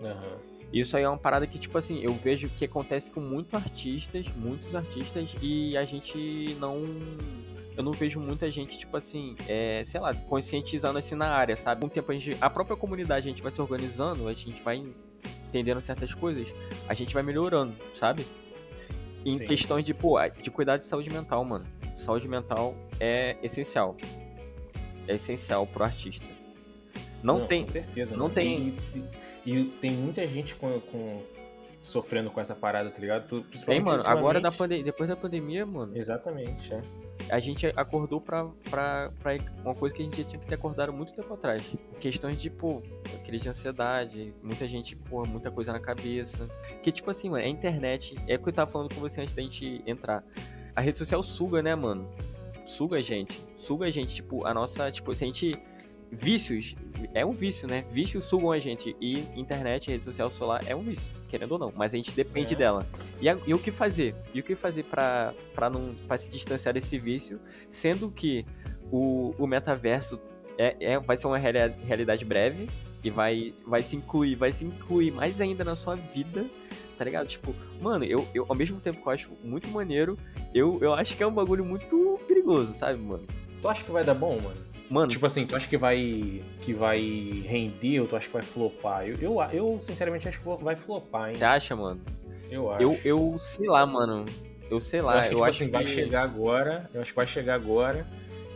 [0.03, 0.56] Aham.
[0.81, 4.27] Isso aí é uma parada que, tipo assim, eu vejo que acontece com muitos artistas,
[4.37, 6.85] muitos artistas, e a gente não.
[7.77, 11.81] Eu não vejo muita gente, tipo assim, é, sei lá, conscientizando assim na área, sabe?
[11.81, 12.37] Com o tempo a gente.
[12.41, 14.83] A própria comunidade a gente vai se organizando, a gente vai
[15.49, 16.55] entendendo certas coisas,
[16.89, 18.27] a gente vai melhorando, sabe?
[19.25, 19.47] Em Sim.
[19.47, 21.67] questões de, pô, de cuidar de saúde mental, mano.
[21.97, 23.97] Saúde mental é essencial.
[25.09, 26.27] É essencial pro artista.
[27.23, 27.63] Não, tem.
[27.63, 28.17] Com certeza.
[28.17, 29.03] não tem- E,
[29.47, 31.23] e- tem muita gente com, com-
[31.83, 33.43] sofrendo com essa parada, tá ligado?
[33.65, 34.03] Tem, mano.
[34.05, 34.51] Agora, da
[34.83, 36.83] depois da pandemia, mano, Exatamente, é.
[37.31, 40.93] a gente acordou pra, pra, pra uma coisa que a gente tinha que ter acordado
[40.93, 41.77] muito tempo atrás.
[42.01, 42.83] Questões de, pô,
[43.25, 46.49] crise de ansiedade, muita gente, pô, muita coisa na cabeça.
[46.83, 48.17] Que, tipo assim, mano, é internet.
[48.27, 50.25] É o que eu tava falando com você antes da gente entrar.
[50.75, 52.11] A rede social suga, né, mano?
[52.67, 53.41] Suga a gente.
[53.57, 55.53] Suga a gente, tipo, a nossa, tipo, se a gente.
[56.11, 56.75] Vícios,
[57.13, 57.85] é um vício, né?
[57.91, 58.97] Vícios sugam a gente.
[59.01, 61.73] E internet, rede social, celular é um vício, querendo ou não.
[61.75, 62.57] Mas a gente depende É.
[62.57, 62.87] dela.
[63.21, 64.15] E, a- e o que fazer?
[64.33, 67.41] E o que fazer pra, pra, não, pra se distanciar desse vício?
[67.69, 68.47] Sendo que
[68.91, 70.19] o, o metaverso
[70.57, 72.69] é, é, vai ser uma reali- realidade breve
[73.03, 76.47] e vai, vai se incluir, vai se incluir mais ainda na sua vida,
[76.97, 77.27] tá ligado?
[77.27, 80.17] Tipo, mano, eu, eu ao mesmo tempo que eu acho muito maneiro,
[80.55, 83.27] eu, eu acho que é um bagulho muito perigoso, sabe, mano?
[83.61, 84.66] Tu acha que vai dar bom, mano?
[84.89, 87.01] Mano, Tipo assim, tu acha que vai que vai
[87.47, 89.07] render ou tu acha que vai flopar?
[89.07, 91.37] Eu, eu, eu sinceramente acho que vai flopar, hein?
[91.37, 92.01] você acha, mano?
[92.51, 92.83] Eu acho.
[92.83, 94.25] Eu, eu sei lá, mano.
[94.71, 96.89] Eu sei Eu lá, acho que, eu tipo acho assim, vai que- chegar agora.
[96.95, 98.07] Eu acho que vai chegar agora.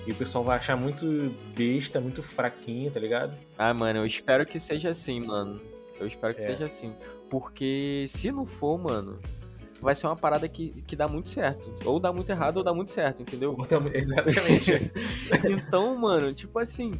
[0.06, 3.32] E o pessoal vai achar muito besta, muito fraquinho, tá ligado?
[3.58, 5.60] Ah, mano, eu espero que seja assim, mano.
[6.00, 6.44] Eu espero que É.
[6.44, 6.92] seja assim.
[7.28, 9.20] Porque se não for, mano,
[9.80, 11.74] vai ser uma parada que, que dá muito certo.
[11.84, 13.56] Ou dá muito errado ou dá muito certo, entendeu?
[13.92, 14.90] Exatamente.
[15.48, 16.92] então, mano, tipo assim,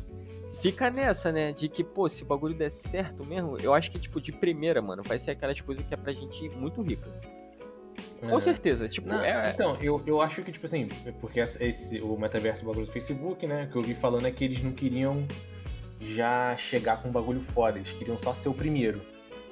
[0.61, 1.53] fica nessa, né?
[1.53, 4.81] De que, pô, se o bagulho der certo mesmo, eu acho que, tipo, de primeira,
[4.81, 7.09] mano, vai ser aquelas coisas que é pra gente muito rica.
[8.21, 8.41] Com É.
[8.41, 8.89] certeza.
[8.89, 9.51] Tipo, Não, é.
[9.55, 10.89] Então, eu, eu acho que, tipo assim,
[11.21, 13.69] porque essa- esse, o metaverso o bagulho do Facebook, né?
[13.71, 15.27] Que eu vi falando é que eles não queriam
[16.01, 19.01] já chegar com um bagulho foda, eles queriam só ser o primeiro.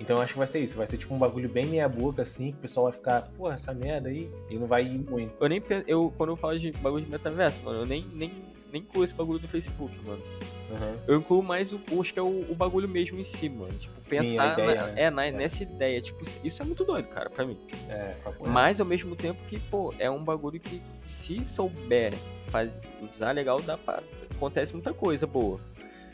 [0.00, 2.22] Então eu acho que vai ser isso, vai ser tipo um bagulho bem meia boca,
[2.22, 5.32] assim, que o pessoal vai ficar, porra, essa merda aí, e não vai ir muito.
[5.40, 5.62] Eu nem.
[5.86, 8.30] Eu, quando eu falo de bagulho de metaverso, mano, eu nem, nem,
[8.72, 10.22] nem incluo esse bagulho do Facebook, mano.
[10.70, 10.96] Uhum.
[11.08, 13.72] Eu incluo mais o, acho que é o, o bagulho mesmo em si, mano.
[13.72, 14.92] Tipo, Sim, pensar a ideia, na- né?
[15.02, 15.32] é, na- É.
[15.32, 16.00] nessa ideia.
[16.00, 17.56] Tipo, isso é muito doido, cara, pra mim.
[17.88, 18.14] É.
[18.46, 22.12] Mas ao mesmo tempo que, pô, é um bagulho que se souber
[22.48, 22.78] faz,
[23.12, 25.58] usar legal, dá pra, acontece muita coisa boa.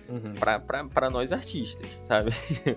[0.09, 0.35] Uhum.
[0.35, 2.31] pra, pra, pra nós artistas, sabe?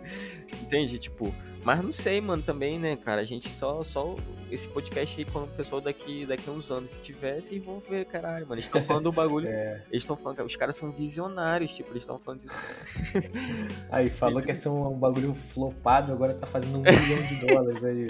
[0.62, 0.98] Entende?
[0.98, 1.34] Tipo,
[1.68, 3.20] mas não sei, mano, também, né, cara?
[3.20, 4.16] A gente só, só
[4.50, 7.82] esse podcast aí, quando o pessoal daqui, daqui a uns anos, se tivesse, eles vão
[7.82, 8.56] ver, caralho, mano.
[8.56, 9.50] Eles estão falando do bagulho.
[9.50, 9.84] É.
[9.90, 12.58] Eles estão falando que os caras são visionários, tipo, eles estão falando disso.
[13.92, 17.48] Aí falou que ia ser um, um bagulho flopado, agora tá fazendo um milhão de
[17.48, 18.08] dólares aí,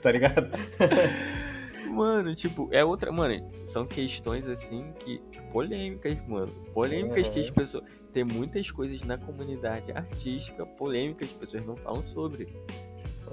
[0.00, 0.48] tá ligado?
[1.90, 3.10] Mano, tipo, é outra.
[3.10, 5.20] Mano, são questões assim que.
[5.52, 6.46] Polêmicas, mano.
[6.72, 7.82] Polêmicas que as pessoas.
[8.12, 12.48] Tem muitas coisas na comunidade artística polêmicas que as pessoas não falam sobre.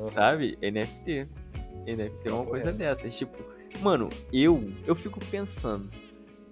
[0.10, 0.58] Sabe?
[0.62, 1.28] NFT.
[1.88, 2.78] NFT é uma coisa reto.
[2.78, 3.18] dessas.
[3.18, 3.38] Tipo,
[3.82, 5.90] mano, eu eu fico pensando.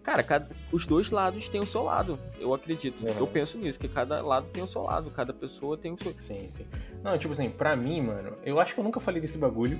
[0.01, 2.19] Cara, cada, os dois lados têm o seu lado.
[2.39, 3.03] Eu acredito.
[3.03, 3.17] Uhum.
[3.17, 5.09] Eu penso nisso, que cada lado tem o seu lado.
[5.09, 6.13] Cada pessoa tem o seu.
[6.19, 6.65] Sim, sim.
[7.03, 9.79] Não, tipo assim, pra mim, mano, eu acho que eu nunca falei desse bagulho,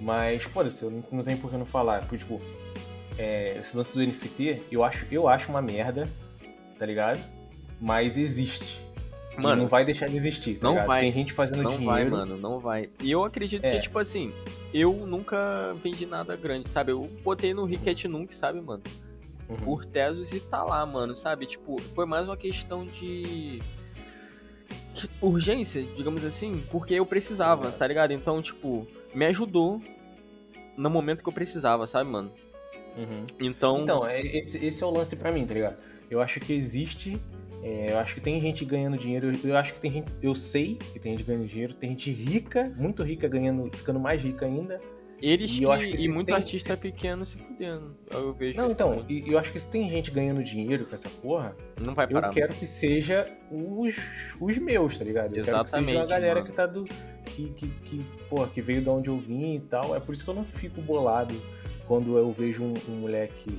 [0.00, 2.00] mas foda-se, eu não, não tenho por que não falar.
[2.00, 2.40] Porque, tipo,
[3.16, 6.06] é, esse lance do NFT, eu acho, eu acho uma merda,
[6.78, 7.18] tá ligado?
[7.80, 8.80] Mas existe.
[9.36, 10.86] E Mano, não vai deixar de existir, tá não ligado?
[10.88, 11.00] vai.
[11.02, 11.86] Tem gente fazendo Não dinheiro.
[11.86, 12.90] vai, mano, não vai.
[13.00, 13.78] E eu acredito que, É.
[13.78, 14.32] tipo assim,
[14.74, 16.90] eu nunca vendi nada grande, sabe?
[16.90, 18.82] Eu botei no Ricket Nunca, sabe, mano?
[19.48, 19.56] Uhum.
[19.58, 21.46] Por Tesos e tá lá, mano, sabe?
[21.46, 23.60] Tipo, foi mais uma questão de
[25.20, 28.12] urgência, digamos assim, porque eu precisava, tá ligado?
[28.12, 29.80] Então, tipo, me ajudou
[30.76, 32.32] no momento que eu precisava, sabe, mano?
[32.96, 33.24] Uhum.
[33.40, 35.76] Então, Então, é- esse, esse é o lance pra mim, tá ligado?
[36.10, 37.18] Eu acho que existe.
[37.62, 39.32] é, eu acho que tem gente ganhando dinheiro.
[39.44, 40.10] Eu acho que tem gente.
[40.22, 41.74] Eu sei que tem gente ganhando dinheiro.
[41.74, 44.80] Tem gente rica, muito rica, ganhando, ficando mais rica ainda.
[45.20, 47.96] eles e que, eu acho que e se muito tem- artista pequeno se fudendo.
[48.10, 51.08] Eu vejo Não, então, e eu acho que se tem gente ganhando dinheiro com essa
[51.08, 52.30] porra, não vai eu parar.
[52.30, 53.96] quero que seja os,
[54.40, 55.34] os meus, tá ligado?
[55.36, 56.46] Eu quero que seja a Exatamente, galera mano.
[56.46, 56.84] que tá do.
[57.26, 59.94] Que, que, que, porra, que veio de onde eu vim e tal.
[59.94, 61.34] É por isso que eu não fico bolado
[61.86, 63.50] quando eu vejo um, um moleque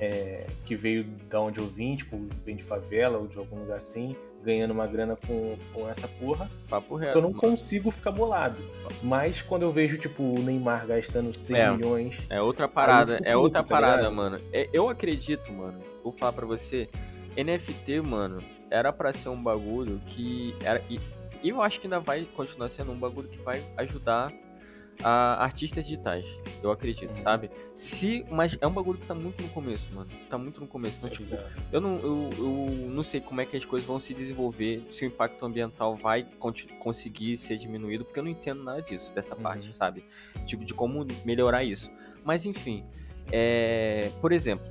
[0.00, 3.76] é, que veio da onde eu vim, tipo, vem de favela ou de algum lugar
[3.76, 6.48] assim, ganhando uma grana com, com essa porra.
[6.68, 7.18] Papo reto.
[7.18, 7.40] Eu não mano.
[7.40, 8.56] consigo ficar bolado.
[9.02, 11.70] Mas quando eu vejo, tipo, o Neymar gastando 6 É.
[11.70, 12.18] milhões.
[12.30, 14.14] É outra parada, é puto, outra tá parada, ligado?
[14.14, 14.38] mano.
[14.52, 16.88] É, eu acredito, mano, vou falar pra você,
[17.36, 20.98] NFT, mano, era pra ser um bagulho que era e
[21.42, 24.32] eu acho que ainda vai continuar sendo um bagulho que vai ajudar
[25.02, 26.26] a artistas digitais.
[26.62, 27.14] Eu acredito, Uhum.
[27.14, 27.50] sabe?
[27.74, 30.08] Se, mas é um bagulho que tá muito no começo, mano.
[30.28, 30.98] Tá muito no começo.
[30.98, 31.36] Então, tipo,
[31.72, 35.04] eu não, eu, eu não sei como é que as coisas vão se desenvolver, se
[35.04, 36.24] o impacto ambiental vai
[36.80, 39.42] conseguir ser diminuído, porque eu não entendo nada disso, dessa Uhum.
[39.42, 40.04] parte, sabe?
[40.46, 41.90] Tipo, de como melhorar isso.
[42.24, 42.84] Mas enfim,
[43.30, 44.66] é, por exemplo,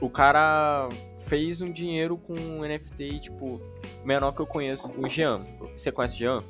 [0.00, 0.88] o cara
[1.26, 3.60] fez um dinheiro com um NFT, tipo,
[4.04, 5.38] menor que eu conheço, o Jean.
[5.76, 6.42] Você conhece o Jean?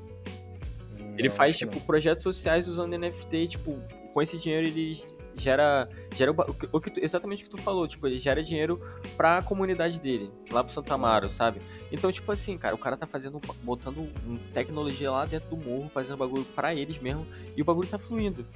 [1.17, 3.81] Ele Não, faz, tipo, projetos sociais usando NFT, tipo,
[4.13, 4.97] com esse dinheiro ele
[5.37, 6.37] gera, gera o,
[6.73, 8.81] o que- exatamente o que tu falou, tipo, ele gera dinheiro
[9.17, 11.61] pra comunidade dele, lá pro Santa Amaro, sabe?
[11.91, 14.09] Então, tipo assim, cara, o cara tá fazendo, botando
[14.53, 18.47] tecnologia lá dentro do morro, fazendo bagulho pra eles mesmo, e o bagulho tá fluindo,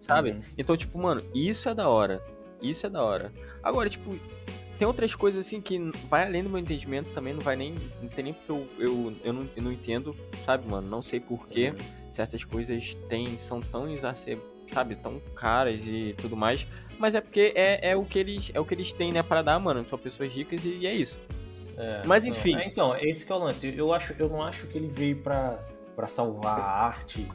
[0.00, 0.30] sabe?
[0.32, 0.42] Uhum.
[0.56, 2.22] Então, tipo, mano, isso é da hora,
[2.62, 3.32] isso é da hora.
[3.62, 4.14] Agora, tipo,
[4.78, 8.08] tem outras coisas assim que vai além do meu entendimento também, não vai nem, não
[8.08, 11.70] tem nem porque eu, eu, eu, não, eu não entendo, sabe, mano, não sei porquê
[11.70, 12.12] Uhum.
[12.12, 14.38] certas coisas têm, são tão exacer,
[14.72, 16.66] sabe, tão caras e tudo mais.
[16.98, 19.42] Mas é porque é, é o que eles é o que eles têm, né, para
[19.42, 19.86] dar, mano.
[19.86, 21.20] São pessoas ricas e, e é isso.
[21.76, 22.30] É, Mas, não.
[22.30, 22.54] enfim.
[22.56, 23.74] É, então, esse que é o lance.
[23.76, 25.58] Eu, acho, eu não acho que ele veio pra,
[25.96, 27.26] pra salvar a arte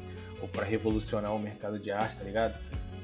[0.41, 2.55] ou pra revolucionar o mercado de arte, tá ligado?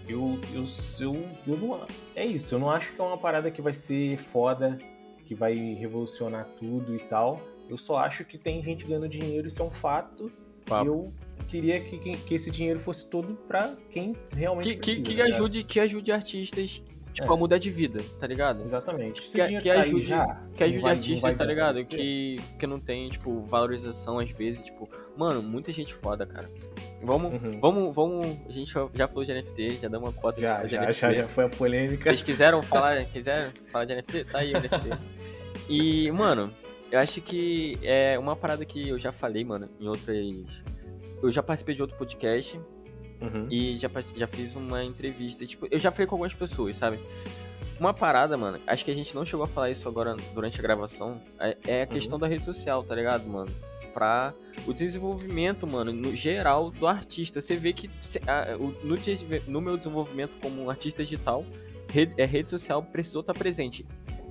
[0.07, 0.63] Eu, eu,
[0.99, 1.81] eu, eu não.
[2.15, 4.77] É isso, eu não acho que é uma parada que vai ser foda,
[5.25, 7.41] que vai revolucionar tudo e tal.
[7.69, 10.31] Eu só acho que tem gente ganhando dinheiro, isso é um fato.
[10.65, 10.85] Papo.
[10.87, 11.13] Eu
[11.47, 15.03] queria que, que, que esse dinheiro fosse todo pra quem realmente Que, que, precisa, que
[15.03, 15.27] tá ligado?
[15.35, 17.33] ajude que ajude artistas tipo É.
[17.33, 18.63] a mudar de vida, tá ligado?
[18.63, 19.21] Exatamente.
[19.21, 21.87] Que- que tá ajude- já, Que ajude vai- artistas, tá ligado?
[21.87, 26.49] Que, que não tem, tipo, valorização às vezes, tipo, mano, muita gente foda, cara.
[27.05, 27.59] Vamos, Uhum.
[27.59, 30.81] vamos, vamos, a gente já- falou de NFT, já deu uma cota Já, de já,
[30.81, 30.99] NFT.
[31.01, 32.09] já, já foi a polêmica.
[32.09, 34.23] Vocês quiseram falar, quiseram falar de NFT?
[34.25, 34.89] Tá aí o NFT.
[35.69, 36.51] E, mano,
[36.91, 40.63] eu acho que é uma parada que eu já falei, mano, em outras.
[41.23, 42.59] Eu já participei de outro podcast
[43.21, 43.47] Uhum.
[43.49, 45.45] E já, já fiz uma entrevista.
[45.45, 46.99] Tipo, eu já falei com algumas pessoas, sabe?
[47.79, 50.61] Uma parada, mano, acho que a gente não chegou a falar isso agora durante a
[50.61, 52.19] gravação, é, é a questão uhum.
[52.21, 53.51] da rede social, tá ligado, mano?
[53.95, 54.33] Pra
[54.67, 57.39] o desenvolvimento, mano, no geral do artista.
[57.39, 57.89] Você vê que
[58.83, 58.97] no,
[59.47, 61.45] no meu desenvolvimento como artista digital,
[61.89, 63.85] rede, é, rede social precisou estar presente.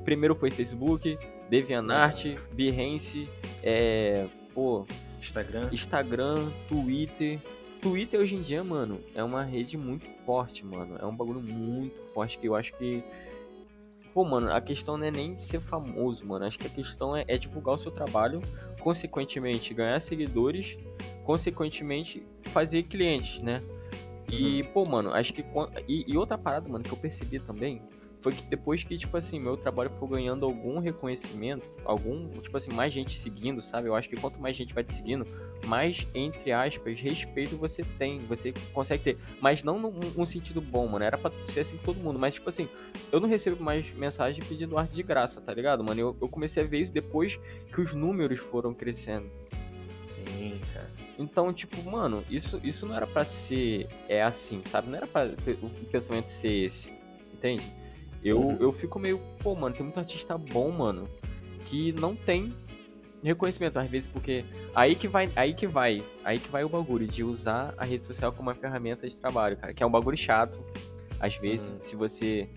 [0.05, 3.27] Primeiro foi Facebook, DeviantArt, Behance,
[3.63, 4.87] é, pô,
[5.19, 5.71] Instagram.
[5.73, 7.41] Instagram, Twitter.
[7.81, 10.99] Twitter hoje em dia, mano, é uma rede muito forte, mano.
[11.01, 13.03] É um bagulho muito forte que eu acho que
[14.15, 16.45] Pô, mano, a questão não é nem ser famoso, mano.
[16.45, 18.41] Acho que a questão é, é divulgar o seu trabalho,
[18.85, 20.79] consequentemente ganhar seguidores,
[21.25, 23.63] consequentemente fazer clientes, né?
[24.31, 24.69] E, uhum.
[24.75, 25.43] pô, mano, acho que.
[25.89, 27.81] E, e, outra parada, mano, que eu percebi também
[28.25, 32.73] foi que depois que, tipo assim, meu trabalho for ganhando algum reconhecimento, algum, tipo assim,
[32.73, 33.87] mais gente seguindo, sabe?
[33.87, 35.27] Eu acho que quanto mais gente vai te seguindo,
[35.67, 39.19] mais, entre aspas, respeito você tem, você consegue ter.
[39.43, 41.05] Mas não num, sentido bom, mano.
[41.05, 42.19] Era pra ser assim com todo mundo.
[42.19, 42.67] Mas, tipo assim,
[43.13, 46.01] eu não recebo mais mensagem pedindo arte de graça, tá ligado, mano?
[46.01, 47.39] Eu, eu comecei a ver isso depois
[47.75, 49.31] que os números foram crescendo.
[50.09, 50.91] Sim, cara.
[51.19, 54.89] Então, tipo, mano, isso, isso não era para ser é assim, sabe?
[54.89, 56.91] Não era para o pensamento ser esse,
[57.31, 57.84] entende?
[58.25, 58.57] Eu, uhum.
[58.59, 61.07] eu fico meio, pô, mano, tem muito artista bom, mano,
[61.67, 62.53] que não tem
[63.23, 67.07] reconhecimento, às vezes, porque aí que vai, aí que vai, aí que vai o bagulho
[67.07, 70.17] de usar a rede social como uma ferramenta de trabalho, cara, que é um bagulho
[70.17, 70.63] chato,
[71.21, 71.79] às vezes, uhum.
[71.81, 72.49] se você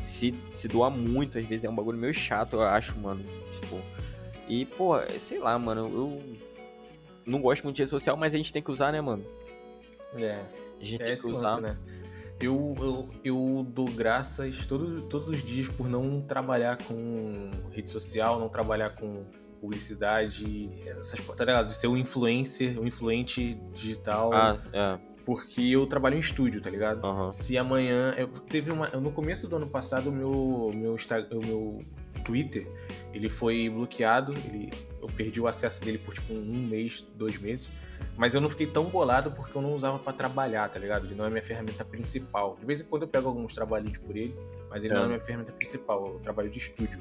[0.00, 3.80] se, se doar muito, às vezes é um bagulho meio chato, eu acho, mano, tipo,
[4.48, 6.22] e, pô, sei lá, mano, eu
[7.24, 9.24] não gosto muito de rede social, mas a gente tem que usar, né, mano?
[10.16, 10.40] É,
[10.80, 11.76] a gente é tem que usar, lance, né?
[12.40, 18.38] Eu, eu, eu dou graças todos, todos os dias por não trabalhar com rede social,
[18.38, 19.24] não trabalhar com
[19.60, 21.68] publicidade, essas, tá ligado?
[21.68, 24.32] De ser um influencer, um influente digital.
[24.32, 24.98] Ah, é.
[25.24, 27.04] Porque eu trabalho em estúdio, tá ligado?
[27.04, 27.32] Uhum.
[27.32, 28.14] Se amanhã.
[28.16, 28.88] Eu teve uma.
[28.90, 30.96] No começo do ano passado, o meu, meu,
[31.32, 31.84] o meu
[32.24, 32.70] Twitter
[33.12, 34.34] ele foi bloqueado.
[34.44, 34.72] Ele,
[35.02, 37.68] eu perdi o acesso dele por tipo um mês, dois meses.
[38.16, 41.04] Mas eu não fiquei tão bolado porque eu não usava para trabalhar, tá ligado?
[41.06, 42.56] Ele não é minha ferramenta principal.
[42.58, 44.34] De vez em quando eu pego alguns trabalhinhos por ele,
[44.70, 44.96] mas ele é.
[44.96, 46.98] não é minha ferramenta principal, eu trabalho de estúdio.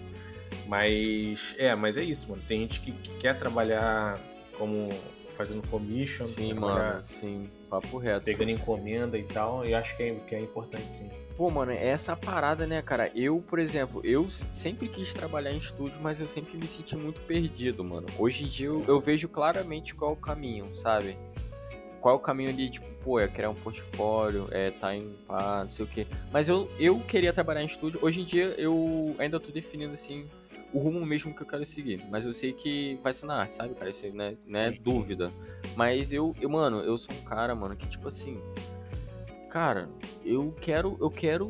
[0.67, 2.41] Mas é, mas é isso, mano.
[2.47, 4.19] Tem gente que, que quer trabalhar
[4.57, 4.89] como
[5.35, 8.25] fazendo commission, sim, mano, sim, papo reto.
[8.25, 11.09] Pegando encomenda e tal, e acho que é, que é importante sim.
[11.37, 13.11] Pô, mano, é essa parada, né, cara?
[13.13, 17.19] Eu, por exemplo, eu sempre quis trabalhar em estúdio, mas eu sempre me senti muito
[17.21, 18.07] perdido, mano.
[18.17, 21.17] Hoje em dia eu, eu vejo claramente qual é o caminho, sabe?
[21.99, 25.63] Qual é o caminho ali, tipo, pô, é criar um portfólio, é tá em pá,
[25.63, 26.07] não sei o quê.
[26.31, 27.99] Mas eu, eu queria trabalhar em estúdio.
[28.01, 30.25] Hoje em dia eu ainda tô definindo, assim,
[30.75, 32.03] o rumo mesmo que eu quero seguir.
[32.09, 33.89] Mas eu sei que vai ser na arte, sabe, cara?
[33.89, 35.31] Isso não é, não é dúvida.
[35.75, 38.41] Mas eu, eu, mano, eu sou um cara, mano, que, tipo assim
[39.55, 39.87] cara,
[40.25, 41.47] eu quero, eu quero,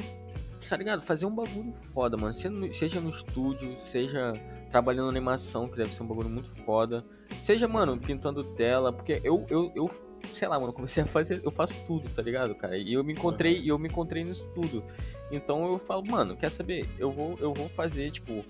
[0.70, 1.02] tá ligado?
[1.02, 2.32] Fazer um bagulho foda, mano.
[2.36, 4.34] Seja no estúdio, seja
[4.70, 7.04] trabalhando animação, que deve ser um bagulho muito foda.
[7.42, 9.90] Seja, mano, pintando tela, porque eu, eu, eu
[10.36, 12.78] sei lá, mano, comecei a fazer, eu faço tudo, tá ligado, cara?
[12.78, 14.84] E eu me encontrei, eu me encontrei nisso tudo.
[15.32, 16.88] Então eu falo, mano, quer saber?
[17.00, 18.46] Eu vou, eu vou fazer, tipo,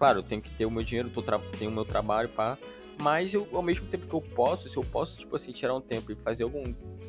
[0.00, 1.22] claro, eu tenho que ter o meu dinheiro, tô
[1.58, 2.56] tenho o meu trabalho, pá.
[2.98, 5.80] Mas eu, ao mesmo tempo que eu posso, se eu posso, tipo assim, tirar um
[5.80, 6.64] tempo e fazer algum.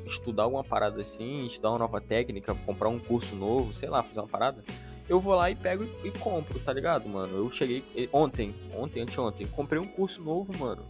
[0.05, 4.19] estudar alguma parada assim, estudar uma nova técnica, comprar um curso novo, sei lá, fazer
[4.19, 4.61] uma parada,
[5.07, 7.37] eu vou lá e pego e, e compro, tá ligado, mano?
[7.37, 10.83] Eu cheguei ontem, ontem, anteontem, comprei um curso novo, mano.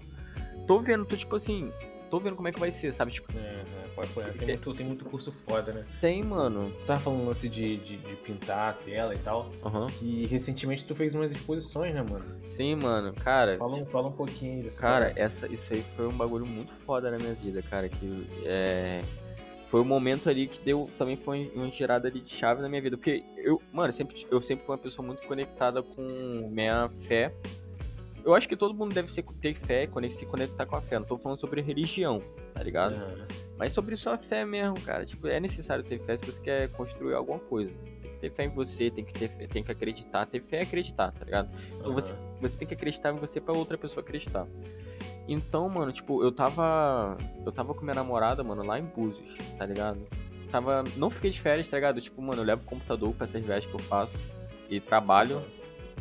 [0.66, 1.72] Tô vendo, tô tipo assim,
[2.10, 3.12] tô vendo como é que vai ser, sabe?
[3.12, 3.32] Tipo.
[3.38, 3.64] É,
[4.04, 5.86] é, tem, muito, tem muito curso foda, né?
[6.00, 6.74] Tem, mano.
[6.78, 9.50] Você tava falando lance de, de, de, pintar a tela e tal.
[9.64, 9.88] Uhum.
[10.02, 12.24] E recentemente tu fez umas exposições, né, mano?
[12.44, 13.14] Sim, mano.
[13.14, 13.58] Cara.
[13.58, 17.12] Fala, tipo, fala um pouquinho dessa Cara, essa, isso aí foi um bagulho muito foda
[17.12, 17.90] na minha vida, cara.
[17.90, 19.02] Que é.
[19.68, 20.90] Foi o um momento ali que deu.
[20.98, 22.98] Também foi uma girada ali de chave na minha vida.
[22.98, 27.34] Porque eu, mano, sempre, eu sempre fui uma pessoa muito conectada com minha fé
[28.24, 31.00] eu acho que todo mundo deve ser, ter fé, se conectar com a fé.
[31.00, 32.22] Não tô falando sobre religião,
[32.54, 32.96] tá ligado?
[32.96, 33.26] Uhum.
[33.62, 35.06] Mas sobre sua fé mesmo, cara.
[35.06, 37.71] Tipo, é necessário ter fé se você quer construir alguma coisa.
[38.02, 40.26] Tem que ter fé em você, tem que ter fé, tem que acreditar.
[40.26, 41.47] Ter fé é acreditar, tá ligado?
[41.76, 41.93] Então uhum.
[41.93, 44.47] você, você tem que acreditar em você pra outra pessoa acreditar.
[45.28, 47.15] Então, mano, tipo, eu tava.
[47.45, 50.08] Eu tava com minha namorada, mano, lá em Búzios, tá ligado?
[50.50, 50.84] Tava.
[50.97, 52.02] Não fiquei de férias, tá ligado?
[52.02, 54.24] Tipo, mano, eu levo o computador pra essas viagens que eu faço
[54.71, 55.39] e trabalho.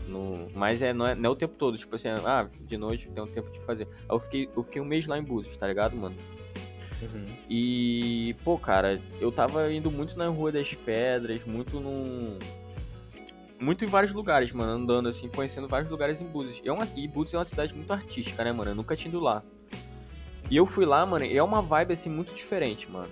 [0.08, 3.10] No, mas é não, é, não é o tempo todo, tipo assim, ah, de noite
[3.10, 3.86] tem um tempo de fazer.
[4.08, 6.16] Aí eu fiquei, eu fiquei um mês lá em Búzios, tá ligado, mano?
[7.02, 7.26] Uhum.
[7.48, 12.38] E, pô, cara, eu tava indo muito na Rua das Pedras, muito num.
[13.58, 16.62] Muito em vários lugares, mano, andando assim, conhecendo vários lugares em Búzios.
[16.64, 18.70] E, é uma, e Búzios é uma cidade muito artística, né, mano?
[18.70, 19.42] Eu nunca tinha ido lá.
[20.50, 23.08] E eu fui lá, mano, e é uma vibe assim muito diferente, mano.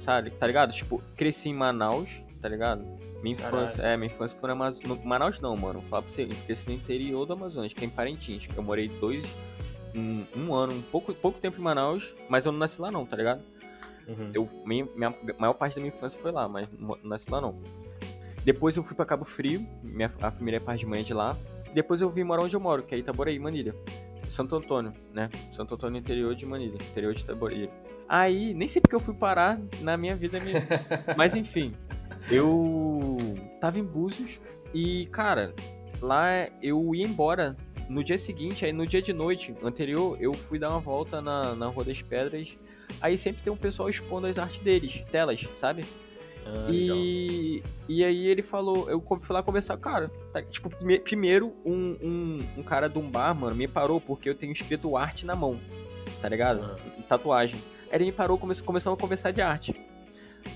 [0.00, 0.30] sabe?
[0.30, 0.72] Tá ligado?
[0.72, 2.84] Tipo, cresci em Manaus, tá ligado?
[3.22, 3.94] Minha infância, Caralho.
[3.94, 4.98] é, minha infância foi na Amazônia.
[5.04, 5.80] Manaus não, mano.
[5.80, 8.46] Vou falar pra você, eu cresci no interior do Amazonas, que é em Parintins.
[8.54, 9.24] Eu morei dois,
[9.94, 13.06] um, um ano, um pouco, pouco tempo em Manaus, mas eu não nasci lá não,
[13.06, 13.40] tá ligado?
[14.06, 14.30] Uhum.
[14.34, 17.58] Eu, minha, minha maior parte da minha infância foi lá, mas não nasci lá não.
[18.44, 21.36] Depois eu fui para Cabo Frio, minha, a família é parte de manhã de lá.
[21.72, 23.74] Depois eu vim morar onde eu moro, que é Itaboraí, Manilha.
[24.28, 25.30] Santo Antônio, né?
[25.52, 27.70] Santo Antônio, interior de Manilha, interior de Itaboraí.
[28.08, 30.60] Aí, nem sei porque eu fui parar na minha vida mesmo.
[31.16, 31.74] Mas enfim,
[32.30, 33.16] eu
[33.60, 34.40] tava em Búzios
[34.72, 35.54] e, cara,
[36.00, 36.28] lá
[36.62, 37.56] eu ia embora
[37.88, 41.54] no dia seguinte, aí no dia de noite anterior, eu fui dar uma volta na,
[41.54, 42.56] na Rua das Pedras.
[43.00, 45.84] Aí sempre tem um pessoal expondo as artes deles, telas, sabe?
[46.46, 50.68] Ah, e, e aí ele falou, eu fui lá conversar, cara, tá, tipo,
[51.02, 54.96] primeiro um, um, um, cara de um bar, mano, me parou porque eu tenho escrito
[54.96, 55.58] arte na mão,
[56.20, 56.62] tá ligado?
[56.62, 57.02] Ah.
[57.08, 57.58] Tatuagem.
[57.90, 59.74] Aí ele me parou, come, começamos a conversar de arte.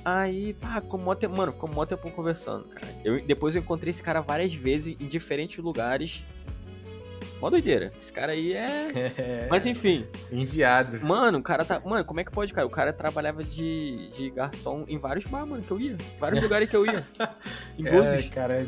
[0.05, 2.93] Aí, pá, ficou mó tempo, mano, ficou mó tempo conversando, cara.
[3.05, 6.25] Eu, depois eu encontrei esse cara várias vezes em diferentes lugares,
[7.41, 7.93] Mó doideira.
[8.01, 9.47] Esse cara aí é.
[9.49, 10.07] Mas enfim.
[10.31, 11.01] Enviado.
[11.05, 11.81] Mano, o cara tá.
[11.81, 12.67] Mano, como é que pode, cara?
[12.67, 15.97] O cara trabalhava de, de garçom em vários bar, mano, que eu ia.
[16.19, 17.07] Vários lugares que eu ia.
[17.79, 18.29] Em é, Búzios.
[18.29, 18.67] cara.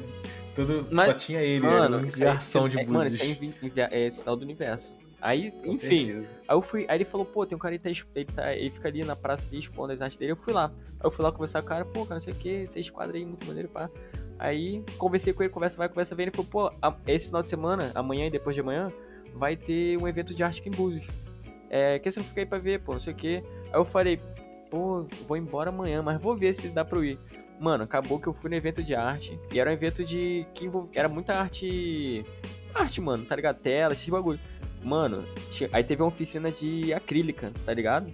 [0.55, 3.19] Tudo, Mas, só tinha ele, mano, um garçom de é, Búzios.
[3.19, 4.95] Mano, isso é, é sinal do universo.
[5.23, 6.35] Aí, Com enfim, certeza.
[6.49, 8.71] aí eu fui, aí ele falou, pô, tem um cara que tá, ele, tá, ele
[8.71, 10.73] fica ali na praça ali expondo as artes dele, eu fui lá.
[10.99, 12.81] Aí eu fui lá conversar com o cara, pô, cara, não sei o que, você
[12.81, 13.91] esquadra aí, muito maneiro, pá.
[14.41, 16.73] Aí conversei com ele, conversa vai, conversa vem, ele falou, pô,
[17.07, 18.91] esse final de semana, amanhã e depois de amanhã,
[19.35, 21.07] vai ter um evento de arte aqui em Búzios.
[21.69, 23.45] É, que você não fica aí pra ver, pô, não sei o que.
[23.67, 24.19] Aí eu falei,
[24.71, 27.19] pô, vou embora amanhã, mas vou ver se dá pra eu ir.
[27.61, 29.39] Mano, acabou que eu fui no evento de arte.
[29.53, 30.47] E era um evento de.
[30.55, 30.89] que envolv...
[30.95, 32.25] era muita arte.
[32.75, 33.59] Arte, mano, tá ligado?
[33.59, 34.41] Tela, esse bagulho.
[34.83, 35.69] Mano, tinha...
[35.71, 38.11] aí teve uma oficina de acrílica, tá ligado?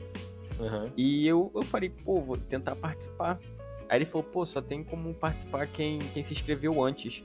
[0.59, 0.91] Uhum.
[0.97, 3.39] E eu, eu falei, pô, vou tentar participar.
[3.89, 7.23] Aí ele falou, pô, só tem como participar quem, quem se inscreveu antes.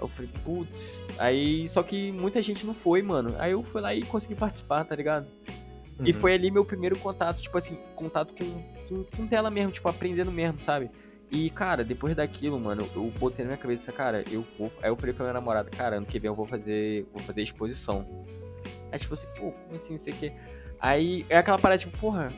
[0.00, 1.02] Eu falei, putz.
[1.16, 3.34] Aí, só que muita gente não foi, mano.
[3.38, 5.26] Aí eu fui lá e consegui participar, tá ligado?
[5.98, 6.06] Uhum.
[6.06, 8.44] E foi ali meu primeiro contato, tipo assim, contato com,
[8.88, 10.90] com, com tela mesmo, tipo, aprendendo mesmo, sabe?
[11.30, 14.70] E, cara, depois daquilo, mano, eu botei na minha cabeça, cara, eu vou.
[14.82, 17.06] Aí eu falei pra minha namorada, cara, ano que vem eu vou fazer.
[17.10, 18.06] Vou fazer exposição.
[18.90, 20.32] Aí, tipo assim, pô, como assim, sei que.
[20.78, 22.30] Aí é aquela parada, tipo, porra.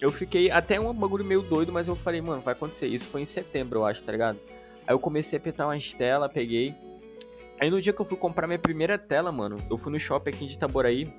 [0.00, 2.86] Eu fiquei até um bagulho meio doido, mas eu falei, mano, vai acontecer.
[2.86, 4.38] Isso foi em setembro, eu acho, tá ligado?
[4.86, 6.74] Aí eu comecei a apertar uma estela, peguei.
[7.58, 10.30] Aí no dia que eu fui comprar minha primeira tela, mano, eu fui no shopping
[10.30, 11.10] aqui de Itaboraí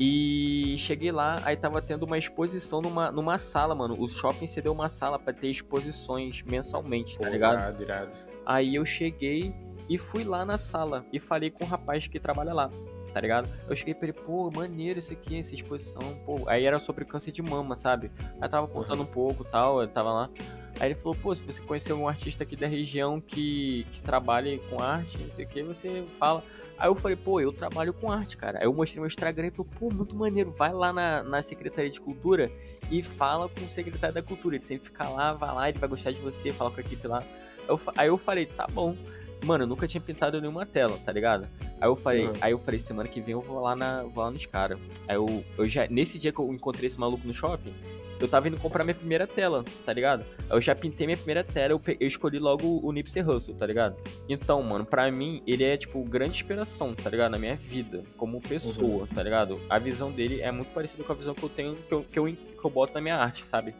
[0.00, 3.94] e cheguei lá, aí tava tendo uma exposição numa, numa sala, mano.
[3.98, 7.54] O shopping cedeu uma sala para ter exposições mensalmente, tá Pô, ligado?
[7.54, 8.10] Irado, irado.
[8.44, 9.54] Aí eu cheguei
[9.88, 12.70] e fui lá na sala e falei com o rapaz que trabalha lá,
[13.18, 13.48] tá ligado?
[13.68, 16.44] Eu cheguei pra ele, pô, maneiro isso aqui, essa exposição, pô.
[16.46, 18.12] Aí era sobre câncer de mama, sabe?
[18.40, 19.04] Aí tava contando uhum.
[19.04, 20.30] um pouco tal, eu tava lá.
[20.78, 24.56] Aí ele falou, pô, se você conhecer um artista aqui da região que, que trabalha
[24.70, 26.44] com arte, não sei o que, você fala.
[26.78, 28.60] Aí eu falei, pô, eu trabalho com arte, cara.
[28.60, 31.90] Aí eu mostrei meu Instagram e falou, pô, muito maneiro, vai lá na, na Secretaria
[31.90, 32.52] de Cultura
[32.88, 34.54] e fala com o secretário da Cultura.
[34.54, 37.08] Ele sempre fica lá, vai lá, ele vai gostar de você, fala com a equipe
[37.08, 37.24] lá.
[37.66, 38.96] Eu, aí eu falei, tá bom.
[39.44, 41.48] Mano, eu nunca tinha pintado nenhuma tela, tá ligado?
[41.80, 42.32] Aí eu falei, uhum.
[42.40, 44.78] aí eu falei, semana que vem eu vou lá na, vou lá nos caras.
[45.06, 47.72] Aí eu, eu já, nesse dia que eu encontrei esse maluco no shopping,
[48.20, 50.24] eu tava indo comprar minha primeira tela, tá ligado?
[50.50, 53.96] Eu já pintei minha primeira tela, eu, eu escolhi logo o Nipsey Russell, tá ligado?
[54.28, 57.30] Então, mano, pra mim, ele é, tipo, grande inspiração, tá ligado?
[57.30, 59.06] Na minha vida, como pessoa, uhum.
[59.06, 59.60] tá ligado?
[59.70, 62.18] A visão dele é muito parecida com a visão que eu tenho, que eu, que
[62.18, 63.72] eu, que eu boto na minha arte, sabe?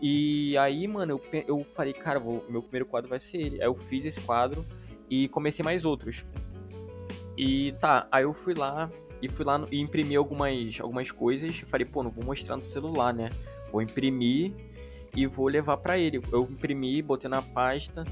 [0.00, 3.62] E aí, mano, eu, eu falei, cara, vou, meu primeiro quadro vai ser ele.
[3.62, 4.64] Aí eu fiz esse quadro
[5.08, 6.26] e comecei mais outros.
[7.36, 11.60] E tá, aí eu fui lá e fui lá no, e imprimi algumas, algumas coisas.
[11.60, 13.30] Falei, pô, não vou mostrar no celular, né?
[13.70, 14.52] Vou imprimir
[15.14, 16.20] e vou levar para ele.
[16.30, 18.04] Eu imprimi, botei na pasta.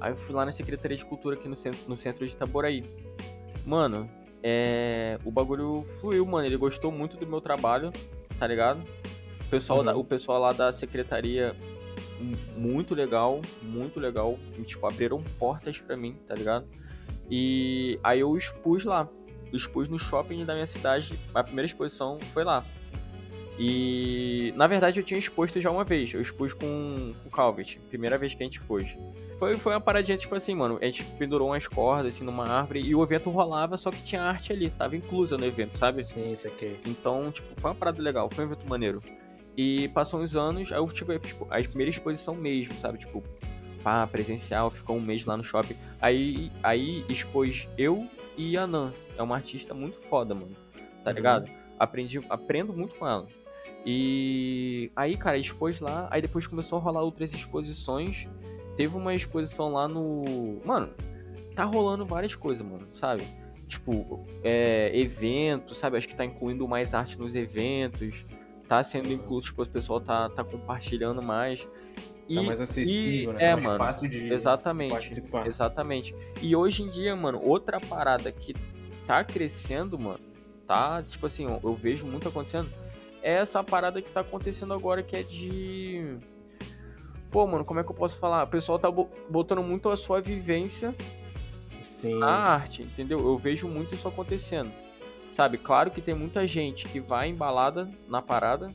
[0.00, 2.84] Aí eu fui lá na Secretaria de Cultura aqui no centro, no centro de Itaboraí.
[3.64, 4.08] Mano,
[4.42, 5.18] é...
[5.24, 6.46] o bagulho fluiu, mano.
[6.46, 7.92] Ele gostou muito do meu trabalho,
[8.38, 8.82] tá ligado?
[9.52, 9.84] O pessoal, uhum.
[9.84, 11.54] da, o pessoal lá da secretaria,
[12.56, 14.38] muito legal, muito legal.
[14.64, 16.66] Tipo, abriram portas para mim, tá ligado?
[17.30, 19.06] E aí eu expus lá.
[19.52, 21.18] expus no shopping da minha cidade.
[21.34, 22.64] A primeira exposição foi lá.
[23.58, 26.14] E na verdade eu tinha exposto já uma vez.
[26.14, 28.96] Eu expus com o Calvet, primeira vez que a gente expôs.
[29.38, 30.78] Foi, foi uma paradinha tipo assim, mano.
[30.80, 34.22] A gente pendurou umas cordas assim numa árvore e o evento rolava, só que tinha
[34.22, 36.02] arte ali, tava inclusa no evento, sabe?
[36.02, 36.78] Sim, isso aqui.
[36.86, 39.02] Então, tipo, foi uma parada legal, foi um evento maneiro.
[39.56, 42.98] E passou uns anos, aí eu tive tipo, a primeira exposição mesmo, sabe?
[42.98, 43.22] Tipo,
[43.82, 45.76] pá, presencial, ficou um mês lá no shopping.
[46.00, 48.92] Aí, aí expôs eu e a Nan.
[49.16, 50.56] É uma artista muito foda, mano.
[51.04, 51.16] Tá uhum.
[51.16, 51.50] ligado?
[51.78, 53.26] Aprendi, aprendo muito com ela.
[53.84, 58.28] E aí, cara, expôs lá, aí depois começou a rolar outras exposições.
[58.76, 60.60] Teve uma exposição lá no.
[60.64, 60.90] Mano,
[61.54, 63.24] tá rolando várias coisas, mano, sabe?
[63.66, 65.96] Tipo, é, eventos, sabe?
[65.96, 68.24] Acho que tá incluindo mais arte nos eventos.
[68.72, 71.68] Tá sendo incluso, tipo, o pessoal tá, tá compartilhando mais.
[72.26, 73.44] E, tá mais acessível, e, né?
[73.44, 73.78] É, tá mais mano.
[73.78, 74.92] fácil de exatamente.
[74.92, 75.46] participar.
[75.46, 76.14] Exatamente.
[76.40, 78.54] E hoje em dia, mano, outra parada que
[79.06, 80.20] tá crescendo, mano,
[80.66, 82.72] tá, tipo assim, eu, vejo muito acontecendo,
[83.22, 86.16] é essa parada que tá acontecendo agora que é de.
[87.30, 88.44] Pô, mano, como é que eu posso falar?
[88.44, 90.94] O pessoal tá bo- botando muito a sua vivência
[91.84, 92.14] Sim.
[92.14, 93.20] na arte, entendeu?
[93.20, 94.72] Eu vejo muito isso acontecendo.
[95.32, 95.56] Sabe?
[95.58, 98.70] Claro que tem muita gente que vai embalada na parada,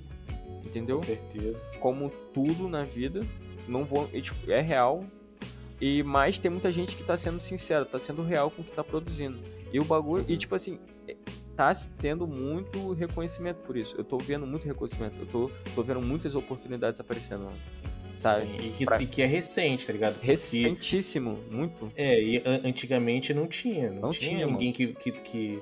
[0.66, 0.97] entendeu?
[0.97, 1.66] Com certeza.
[1.80, 3.22] como tudo na vida,
[3.68, 5.03] não vou, e, tipo, é real.
[5.80, 8.72] E mas tem muita gente que tá sendo sincera, tá sendo real com o que
[8.72, 9.38] tá produzindo.
[9.72, 11.16] E o bagulho, e tipo assim, é,
[11.55, 13.93] tá tendo muito reconhecimento por isso.
[13.95, 17.58] Eu tô vendo muito reconhecimento, eu tô, tô vendo muitas oportunidades aparecendo, mano.
[18.18, 18.47] sabe?
[18.47, 20.14] Sim, E, que, Pra- e que é recente, tá ligado?
[20.16, 21.91] Porque- Recentíssimo, muito.
[21.95, 23.91] É, e an- antigamente não tinha.
[23.91, 24.88] Não, Não tinha, tinha, ninguém que.
[24.93, 25.60] que, que,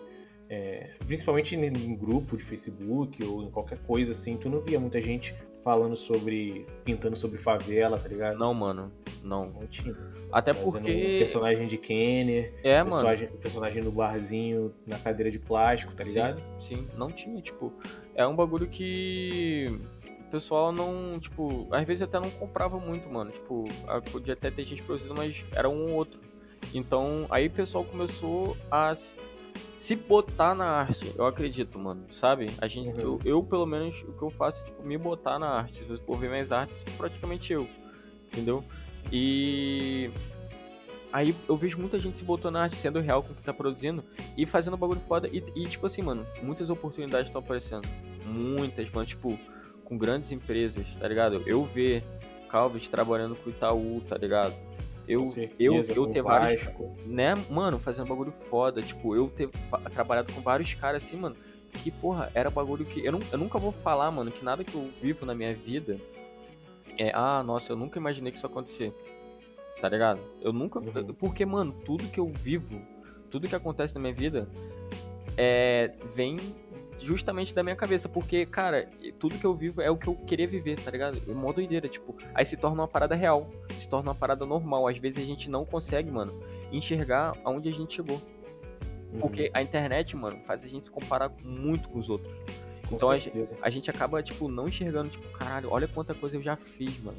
[0.50, 4.80] é, principalmente em, em grupo de Facebook ou em qualquer coisa assim, tu não via
[4.80, 5.36] muita gente
[5.66, 6.68] falando sobre.
[6.84, 8.38] pintando sobre favela, tá ligado?
[8.38, 8.92] Não, mano,
[9.24, 9.50] não.
[9.50, 9.96] Não tinha.
[10.32, 12.92] Até Fazendo porque personagem de Kenner, é, o mano.
[12.92, 16.40] personagem, personagem no barzinho na cadeira de plástico, tá ligado?
[16.60, 17.74] Sim, sim, não tinha, tipo,
[18.14, 19.68] é um bagulho que
[20.22, 23.66] o pessoal não, tipo, às vezes até não comprava muito, mano, tipo,
[24.12, 26.20] podia até ter gente produzindo, mas era um ou outro.
[26.76, 28.94] Então, aí o pessoal começou a
[29.78, 32.50] se botar na arte, eu acredito, mano, sabe?
[32.60, 33.00] A gente, Uhum.
[33.00, 35.74] eu, eu, pelo menos, o que eu faço é, tipo, me botar na arte.
[35.80, 37.68] Se você for ver minhas artes, praticamente eu,
[38.32, 38.64] entendeu?
[39.12, 40.10] E
[41.16, 43.54] Aí eu vejo muita gente se botando na arte, sendo real com o que tá
[43.54, 44.04] produzindo
[44.36, 45.30] e fazendo bagulho foda.
[45.30, 47.88] E, e, tipo assim, mano, muitas oportunidades estão aparecendo.
[48.26, 49.40] Muitas, mano, tipo,
[49.86, 51.42] com grandes empresas, tá ligado?
[51.46, 52.04] Eu ver
[52.50, 54.54] Calvet trabalhando com o Itaú, tá ligado?
[55.08, 55.24] Eu,
[55.60, 56.68] eu, eu ter vários.
[57.06, 58.82] Né, mano, fazendo bagulho foda.
[58.82, 59.50] Tipo, eu ter
[59.94, 61.36] trabalhado com vários caras assim, mano,
[61.84, 63.06] que, porra, era bagulho que.
[63.06, 65.98] Eu, não, eu nunca vou falar, mano, que nada que eu vivo na minha vida
[66.98, 67.12] é.
[67.14, 68.94] Ah, nossa, eu nunca imaginei que isso ia acontecer
[69.86, 70.20] tá ligado?
[70.42, 70.80] Eu nunca.
[70.80, 71.14] Uhum.
[71.14, 72.82] Porque, mano, tudo que eu vivo,
[73.30, 74.48] tudo que acontece na minha vida,
[75.38, 75.94] é.
[76.14, 76.38] vem
[76.98, 78.08] justamente da minha cabeça.
[78.10, 78.90] Porque, cara,
[79.20, 81.22] tudo que eu vivo é o que eu queria viver, tá ligado?
[81.28, 82.16] É mó doideira, tipo.
[82.34, 84.88] Aí se torna uma parada real, se torna uma parada normal.
[84.88, 86.32] Às vezes a gente não consegue, mano,
[86.72, 88.22] enxergar aonde a gente chegou.
[89.14, 92.34] Uhum, Porque a internet, mano, faz a gente se comparar muito com os outros.
[92.90, 93.58] com então a certeza.
[93.62, 97.18] A gente acaba, tipo, não enxergando, tipo, caralho, olha quanta coisa eu já fiz, mano.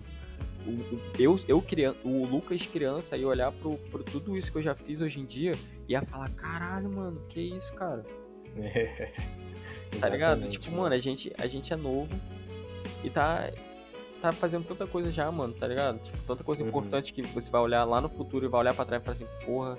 [0.66, 4.58] O, o- eu, eu criança, o Lucas criança ia olhar pro, pro tudo isso que
[4.58, 5.52] eu já fiz hoje em dia
[5.88, 8.04] e ia falar, caralho, mano, que isso, cara?
[8.62, 9.10] É.
[10.00, 10.46] Tá ligado?
[10.48, 12.08] Tipo, mano, a gente, a gente é novo
[13.02, 13.50] e tá,
[14.20, 15.98] tá fazendo tanta coisa já, mano, tá ligado?
[16.02, 16.68] Tipo, tanta coisa Uhum.
[16.68, 19.14] importante que você vai olhar lá no futuro e vai olhar pra trás e falar
[19.14, 19.78] assim, porra,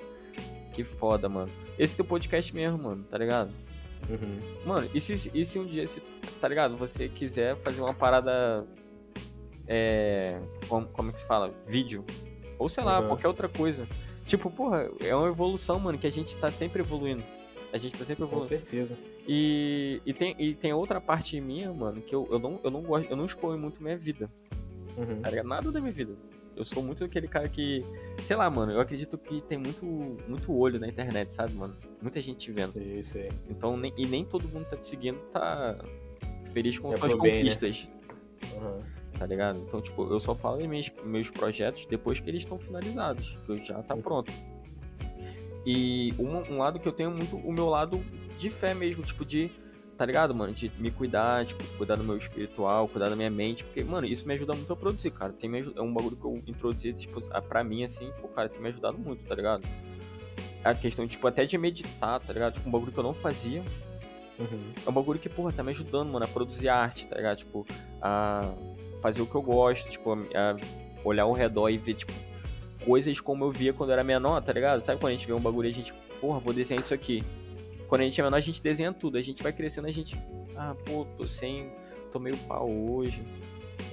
[0.73, 1.51] que foda, mano.
[1.78, 3.51] Esse teu podcast mesmo, mano, tá ligado?
[4.09, 4.39] Uhum.
[4.65, 5.99] Mano, e se, e se um dia, se,
[6.41, 6.78] tá ligado?
[6.78, 8.65] Você quiser fazer uma parada.
[9.67, 10.39] É.
[10.67, 11.53] Como, como é que se fala?
[11.67, 12.03] Vídeo.
[12.57, 13.07] Ou sei lá, Uhum.
[13.07, 13.88] qualquer outra coisa.
[14.25, 17.23] Tipo, porra, é uma evolução, mano, que a gente tá sempre evoluindo.
[17.78, 18.47] A gente tá sempre Com evoluindo.
[18.47, 18.97] certeza.
[19.28, 22.82] E, e, tem, e tem outra parte minha, mano, que eu, eu, não, eu não
[22.82, 24.30] gosto, eu não exponho muito minha vida.
[24.97, 25.21] Uhum.
[25.21, 25.47] Tá ligado?
[25.47, 26.13] Nada da minha vida.
[26.55, 27.82] Eu sou muito aquele cara que.
[28.23, 29.86] Sei lá, mano, eu acredito que tem muito,
[30.28, 31.75] muito olho na internet, sabe, mano?
[32.01, 32.71] Muita gente te vendo.
[32.73, 33.30] Sei, sei.
[33.47, 35.78] Então, nem, e nem todo mundo tá te seguindo, tá
[36.51, 37.09] feliz com É as né?
[37.11, 37.88] conquistas,
[38.55, 38.80] Uhum.
[39.19, 39.59] tá ligado?
[39.59, 43.51] Então, tipo, eu só falo em meus, meus projetos depois que eles estão finalizados, que
[43.51, 44.01] eu já tá Uhum.
[44.01, 44.32] pronto.
[45.70, 48.01] E um, um lado que eu tenho muito, o meu lado
[48.39, 49.51] de fé mesmo, tipo, de,
[49.97, 50.53] tá ligado, mano?
[50.53, 54.26] De me cuidar, tipo, cuidar do meu espiritual, cuidar da minha mente, porque, mano, isso
[54.26, 55.34] me ajuda muito a produzir, cara.
[55.34, 58.61] Tem me, é um bagulho que eu introduzi, tipo, pra mim, assim, pô, cara, tem
[58.61, 59.61] me ajudado muito, tá ligado?
[60.63, 62.53] A questão, tipo, até de meditar, tá ligado?
[62.53, 63.61] Tipo, um bagulho que eu não fazia,
[64.39, 64.72] Uhum.
[64.86, 67.39] é um bagulho que, porra, tá me ajudando, mano, a produzir arte, tá ligado?
[67.39, 67.68] Tipo,
[68.01, 68.53] a
[69.01, 70.55] fazer o que eu gosto, tipo, a
[71.03, 72.13] olhar ao redor e ver, tipo,
[72.84, 74.82] coisas como eu via quando eu era menor, tá ligado?
[74.82, 77.23] Sabe quando a gente vê um bagulho e a gente, porra, vou desenhar isso aqui.
[77.88, 79.17] Quando a gente é menor, a gente desenha tudo.
[79.17, 80.17] A gente vai crescendo, a gente,
[80.55, 81.69] ah, pô, tô sem,
[82.11, 83.21] tô meio pau hoje.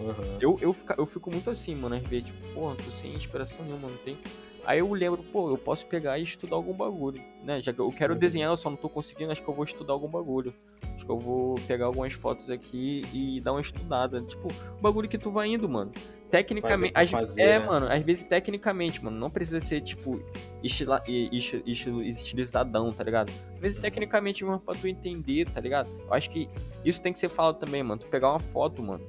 [0.00, 0.38] Uhum.
[0.40, 3.64] Eu, eu, fica, eu fico muito assim, mano, às vezes, tipo, porra, tô sem inspiração
[3.64, 4.16] nenhuma, não tem.
[4.66, 7.60] Aí eu lembro, pô, eu posso pegar e estudar algum bagulho, né?
[7.60, 8.18] Já que eu quero Uhum.
[8.18, 10.54] desenhar, eu só não tô conseguindo, acho que eu vou estudar algum bagulho.
[10.94, 14.22] Acho que eu vou pegar algumas fotos aqui e dar uma estudada.
[14.22, 15.92] Tipo, o bagulho que tu vai indo, mano.
[16.38, 16.92] Tecnicamente.
[16.92, 17.66] Fazer fazer, é, né?
[17.66, 19.16] mano, às vezes tecnicamente, mano.
[19.16, 20.20] Não precisa ser, tipo,
[20.62, 23.30] estila, e- esti- estilo estilizadão, tá ligado?
[23.54, 23.82] Às vezes Uhum.
[23.82, 25.88] tecnicamente, mano, pra tu entender, tá ligado?
[26.06, 26.48] Eu acho que
[26.84, 28.00] isso tem que ser falado também, mano.
[28.00, 29.06] Tu pegar uma foto, mano,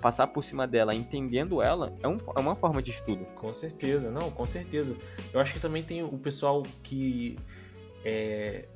[0.00, 3.24] passar por cima dela, entendendo ela, é, um- é uma forma de estudo.
[3.36, 4.96] Com certeza, não, com certeza.
[5.32, 7.38] Eu acho que também tem o pessoal que
[8.04, 8.66] é,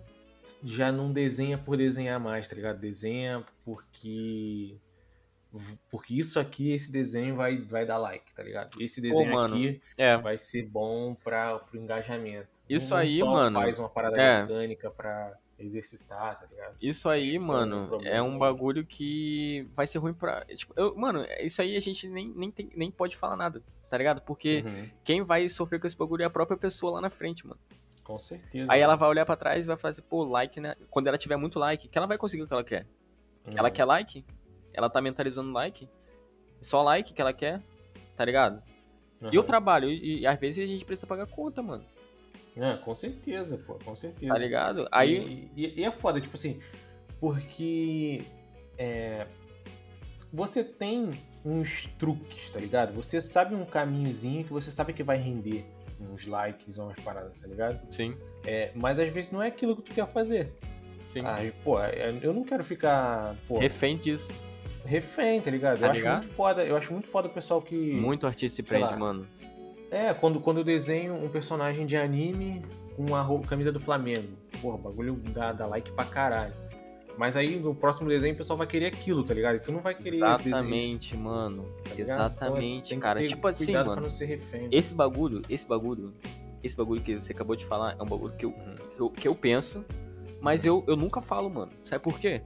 [0.62, 2.78] já não desenha por desenhar mais, tá ligado?
[2.78, 4.76] Desenha porque.
[5.90, 8.80] Porque isso aqui, esse desenho vai, vai dar like, tá ligado?
[8.80, 10.16] Esse desenho mano, aqui É.
[10.16, 12.60] vai ser bom para pro engajamento.
[12.68, 14.42] Isso Não- aí, só mano, faz uma parada é.
[14.42, 16.76] mecânica pra exercitar, tá ligado?
[16.80, 20.44] Isso aí, isso é um mano, problema é um bagulho que vai ser ruim pra.
[20.46, 23.98] Tipo, eu- mano, isso aí a gente nem, nem, tem- nem pode falar nada, tá
[23.98, 24.22] ligado?
[24.22, 27.46] Porque Uhum, quem vai sofrer com esse bagulho é a própria pessoa lá na frente,
[27.46, 27.60] mano.
[28.04, 28.70] Com certeza.
[28.72, 30.74] Aí ela vai olhar pra trás e vai fazer, pô, like, né?
[30.88, 32.86] Quando ela tiver muito like, que ela vai conseguir o que ela quer.
[33.46, 33.52] Uhum.
[33.56, 34.24] Ela quer like,
[34.72, 35.88] ela tá mentalizando like,
[36.60, 37.60] só like que ela quer,
[38.16, 38.62] tá ligado?
[39.32, 39.46] E o Uhum.
[39.46, 41.84] trabalho, e, e às vezes a gente precisa pagar conta, mano,
[42.56, 44.32] É, com certeza, pô, com certeza.
[44.32, 44.88] tá ligado?
[44.90, 46.58] Aí, E, e- e é foda, tipo assim,
[47.20, 48.22] porque
[48.78, 49.26] é,
[50.32, 51.10] você tem
[51.44, 52.92] uns truques, tá ligado?
[52.94, 55.64] Você sabe um caminhozinho que você sabe que vai render
[56.00, 57.80] uns likes ou umas paradas, tá ligado?
[57.92, 60.52] sim, É, mas às vezes não é aquilo que tu quer fazer.
[61.12, 61.20] sim.
[61.24, 64.30] Aí, pô, é, eu não quero ficar, pô, Refém disso.
[64.84, 65.78] Refém, tá ligado?
[65.80, 66.12] Tá eu ligado?
[66.18, 68.96] acho muito foda, eu acho muito foda o pessoal que Muito artista se prende, lá.
[68.96, 69.26] mano.
[69.90, 72.62] É, quando, quando eu desenho um personagem de anime
[72.96, 74.28] com a camisa do Flamengo.
[74.62, 76.52] Porra, o bagulho dá, dá like pra caralho.
[77.18, 79.56] Mas aí no próximo desenho o pessoal vai querer aquilo, tá ligado?
[79.56, 81.64] E tu não vai querer Exatamente, mano.
[81.84, 81.90] tá?
[81.98, 83.22] Exatamente, que cara.
[83.22, 84.06] Tipo assim, mano.
[84.20, 84.68] Refém.
[84.70, 86.14] Esse bagulho, esse bagulho,
[86.62, 88.74] esse bagulho que você acabou de falar é um bagulho que eu, Uhum.
[88.88, 89.84] que eu, que eu penso,
[90.40, 91.72] mas eu, eu nunca falo, mano.
[91.84, 92.42] Sabe por quê?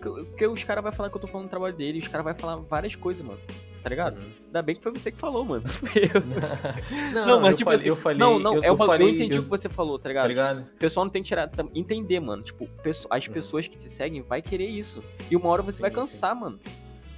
[0.00, 2.24] Porque, os caras vão falar que eu tô falando do trabalho dele, e os caras
[2.24, 3.38] vão falar várias coisas, mano.
[3.82, 4.16] Tá ligado?
[4.18, 4.30] Uhum.
[4.46, 5.62] Ainda bem que foi você que falou, mano.
[7.14, 8.18] Não, Não, mas eu tipo falei, assim, eu falei.
[8.18, 10.08] não, não, eu, é o bagulho, eu falei, entendi eu- o que você falou, tá
[10.08, 10.22] ligado?
[10.24, 10.60] Tá ligado?
[10.62, 12.42] O pessoal não tem que tirar, entender, mano.
[12.42, 12.68] Tipo,
[13.08, 13.32] as Uhum.
[13.32, 15.02] pessoas que te seguem vai querer isso.
[15.30, 15.96] E uma hora você Sim, vai sim.
[15.96, 16.58] cansar, mano.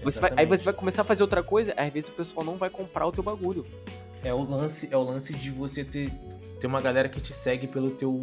[0.05, 2.57] Você vai, aí você vai começar a fazer outra coisa, às vezes o pessoal não
[2.57, 3.65] vai comprar o teu bagulho.
[4.25, 6.13] É o lance, é o lance de você ter,
[6.61, 8.21] ter uma galera que te segue pelo teu,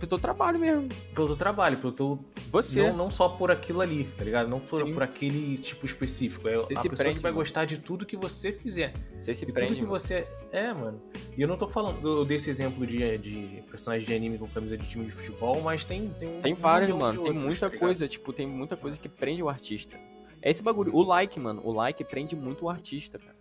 [0.00, 0.88] Pro teu trabalho mesmo.
[1.14, 2.18] pelo teu trabalho, pelo teu
[2.50, 2.90] Você.
[2.90, 4.48] Não, não só por aquilo ali, tá ligado?
[4.48, 6.48] Não por, por aquele tipo específico.
[6.48, 7.40] É Você a se pessoa prende, que vai mano.
[7.42, 8.92] gostar de tudo que você fizer.
[9.20, 9.68] Você se E prende.
[9.68, 9.92] tudo que mano.
[9.98, 10.26] você.
[10.50, 11.00] É, mano.
[11.36, 12.02] E eu não tô falando.
[12.18, 15.60] Eu dei esse exemplo de, de personagens de anime com camisa de time de futebol,
[15.60, 16.08] mas tem.
[16.18, 17.18] Tem, um Tem vários, milhão de mano.
[17.18, 19.96] Tem outros, muita tá coisa, tipo, tem muita coisa que prende o artista.
[20.42, 20.94] É esse bagulho.
[20.96, 21.60] O like, mano.
[21.62, 23.36] O like prende muito o artista, cara.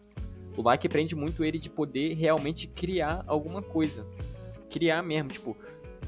[0.57, 4.05] O like prende muito ele de poder realmente criar alguma coisa.
[4.69, 5.55] Criar mesmo, tipo.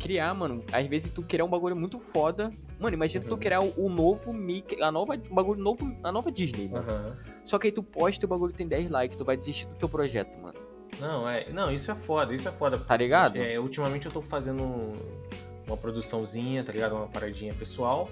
[0.01, 0.63] Criar, mano.
[0.71, 2.51] Às vezes tu criar um bagulho muito foda.
[2.79, 3.39] Mano, imagina tu Uhum.
[3.39, 6.89] criar o, o novo Mickey, a nova o bagulho novo, a nova Disney, mano.
[6.89, 7.17] Aham.
[7.45, 9.75] Só que aí tu posta e o bagulho tem 10 likes, tu vai desistir do
[9.75, 10.57] teu projeto, mano.
[10.99, 11.49] Não, é.
[11.51, 12.77] Não, isso é foda, isso é foda.
[12.77, 13.37] Tá ligado?
[13.37, 14.63] É, ultimamente eu tô fazendo
[15.67, 16.95] uma produçãozinha, tá ligado?
[16.95, 18.09] Uma paradinha pessoal.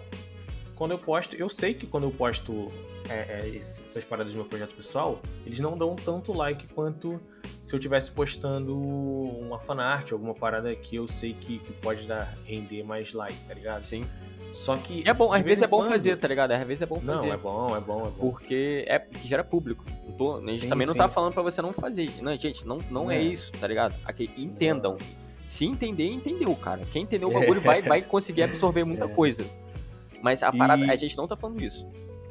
[0.79, 2.67] Quando eu posto, eu sei que quando eu posto
[3.09, 3.13] é,
[3.43, 7.19] é, essas paradas do meu projeto pessoal, eles não dão tanto like quanto
[7.61, 12.33] se eu tivesse postando uma fanart, alguma parada que eu sei que, que pode dar
[12.45, 13.83] render mais like, tá ligado?
[13.83, 14.05] Sim.
[14.53, 15.03] Só que.
[15.07, 16.51] É bom, às vezes vez é bom quando- fazer, tá ligado?
[16.53, 17.27] Às vezes é bom fazer.
[17.27, 18.31] Não, é bom, é bom, é bom.
[18.31, 19.83] Porque é que gera público.
[20.07, 20.99] Não tô- a gente Sim, também não sim.
[20.99, 22.09] tá falando pra você não fazer.
[22.21, 23.17] Não, gente, não, não é.
[23.17, 23.21] É.
[23.21, 23.95] isso, tá ligado?
[24.05, 24.97] Aqui, entendam.
[25.45, 26.81] Se entender, entendeu, cara.
[26.91, 27.39] Quem entendeu o É.
[27.41, 29.45] bagulho vai, vai conseguir absorver muita coisa.
[30.21, 31.87] Mas a parada, E- a gente não tá falando isso.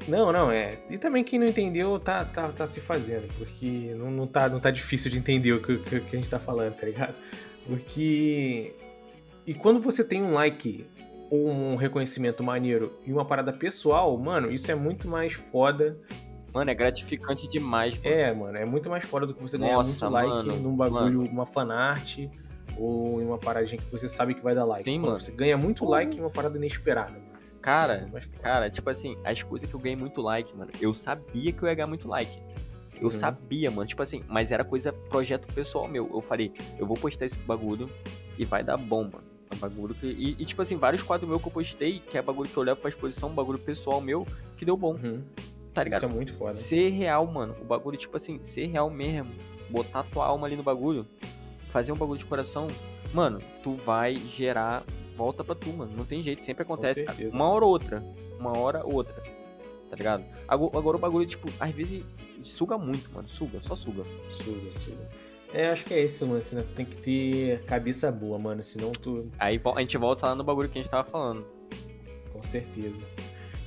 [0.07, 0.79] Não, não, é.
[0.89, 4.59] E também quem não entendeu tá, tá, tá se fazendo, porque não, não, tá, não
[4.59, 7.15] tá difícil de entender o que, o que a gente tá falando, tá ligado?
[7.67, 8.75] Porque.
[9.47, 10.87] E quando você tem um like
[11.31, 15.99] ou um reconhecimento maneiro e uma parada pessoal, mano, isso é muito mais foda.
[16.55, 18.17] Mano, é gratificante demais, mano.
[18.17, 20.77] É, mano, é muito mais foda do que você ganhar Nossa, muito like mano, num
[20.77, 22.19] bagulho, uma fanart
[22.79, 24.85] ou em uma paradinha que você sabe que vai dar like.
[24.85, 25.21] Sim, mano.
[25.21, 27.38] Você ganha muito like em uma parada inesperada, mano.
[27.71, 28.21] Cara, foda.
[28.41, 31.69] cara, tipo assim, as coisas que eu ganhei muito like, mano, eu sabia que eu
[31.69, 32.41] ia ganhar muito like.
[32.97, 33.11] Eu Uhum.
[33.11, 36.11] sabia, mano, tipo assim, mas era coisa, projeto pessoal meu.
[36.13, 37.89] Eu falei, eu vou postar esse bagulho
[38.37, 39.23] e vai dar bom, mano.
[39.51, 40.07] É um bagulho que.
[40.07, 42.63] E, e, tipo assim, vários quadros meus que eu postei, que é bagulho que eu
[42.63, 45.23] levo pra exposição, um bagulho pessoal meu, que deu bom, Uhum.
[45.73, 46.01] tá ligado?
[46.01, 46.53] Isso é muito foda.
[46.55, 47.55] Ser real, mano.
[47.63, 49.31] O bagulho, tipo assim, ser real mesmo.
[49.71, 51.07] Botar tua alma ali no bagulho.
[51.69, 52.67] Fazer um bagulho de coração.
[53.15, 54.83] Mano, tu vai gerar
[55.19, 55.93] volta pra tu, mano.
[55.97, 57.05] Não tem jeito, sempre acontece.
[57.35, 58.05] Uma hora ou outra.
[58.39, 59.21] Uma hora ou outra.
[59.91, 60.25] Tá ligado?
[60.47, 62.05] Agora, agora o bagulho, tipo, às vezes
[62.43, 63.29] suga muito, mano.
[63.29, 64.05] Suga, só suga.
[64.31, 65.11] Suga, suga.
[65.53, 66.63] É, acho que é esse o lance, né?
[66.63, 68.63] Tu tem que ter cabeça boa, mano.
[68.63, 69.29] Senão tu.
[69.39, 71.45] Aí a gente volta lá no bagulho que a gente tava falando.
[72.33, 73.01] Com certeza.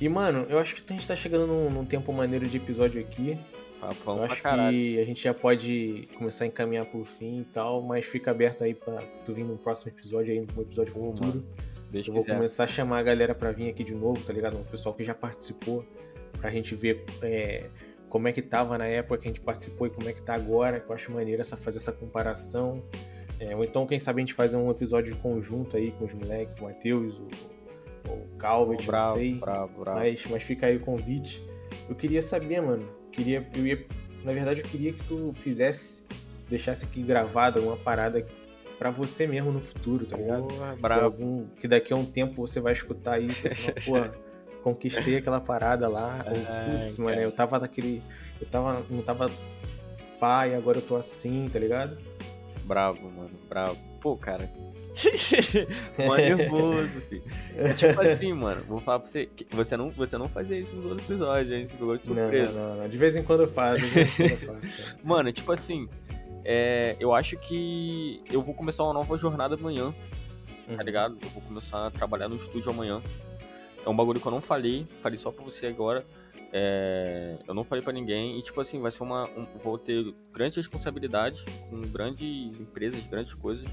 [0.00, 3.00] E, mano, eu acho que a gente tá chegando num, num tempo maneiro de episódio
[3.00, 3.36] aqui.
[3.82, 7.82] Papão eu acho que a gente já pode começar a encaminhar pro fim e tal,
[7.82, 11.44] mas fica aberto aí pra tu vir no próximo episódio aí, no episódio Pô, futuro.
[11.92, 12.36] Eu vou quiser.
[12.36, 14.56] começar a chamar a galera pra vir aqui de novo, tá ligado?
[14.56, 15.84] O pessoal que já participou,
[16.40, 17.64] pra gente ver é,
[18.08, 20.34] como é que tava na época que a gente participou e como é que tá
[20.34, 22.80] agora, que eu acho maneiro essa, fazer essa comparação.
[23.40, 26.54] É, ou então, quem sabe a gente fazer um episódio conjunto aí com os moleques,
[26.56, 29.34] com o Matheus, o, o Calvet, não bravo, sei.
[29.34, 29.98] bravo, bravo.
[29.98, 31.44] Mas, mas fica aí o convite.
[31.88, 33.01] Eu queria saber, mano.
[33.12, 33.86] Queria, eu ia,
[34.24, 36.04] na verdade, eu queria que tu fizesse,
[36.48, 38.26] deixasse aqui gravado uma parada
[38.78, 40.44] pra você mesmo no futuro, tá ligado?
[40.48, 41.04] Porra, Que, bravo.
[41.04, 43.74] algum, que daqui a um tempo você vai escutar isso fala,
[44.10, 44.18] pô,
[44.62, 46.24] conquistei aquela parada lá.
[46.26, 48.02] Ou, Ai, Putz, mano, eu tava naquele.
[48.40, 48.84] Eu tava.
[48.90, 49.30] Não tava
[50.18, 51.96] pai, agora eu tô assim, tá ligado?
[52.64, 53.76] Bravo, mano, bravo.
[54.00, 54.48] Pô, cara.
[56.06, 57.22] Mó nervoso, filho.
[57.56, 59.28] É tipo assim, mano, vou falar pra você.
[59.50, 61.66] Você não, você não fazia isso nos outros episódios, hein?
[61.68, 62.52] Você pegou de Não, surpresa.
[62.52, 62.88] não, não.
[62.88, 64.96] De vez em quando eu faço, de vez em quando eu faço.
[65.04, 65.88] Mano, tipo assim,
[66.44, 69.92] é, eu acho que eu vou começar uma nova jornada amanhã,
[70.66, 70.82] tá Uhum.
[70.82, 71.18] ligado?
[71.22, 73.00] Eu vou começar a trabalhar no estúdio amanhã.
[73.84, 76.04] É um bagulho que eu não falei, falei só pra você agora.
[76.54, 79.24] É, eu não falei pra ninguém e tipo assim, vai ser uma.
[79.30, 83.66] um- vou ter grande responsabilidade com grandes empresas, grandes coisas.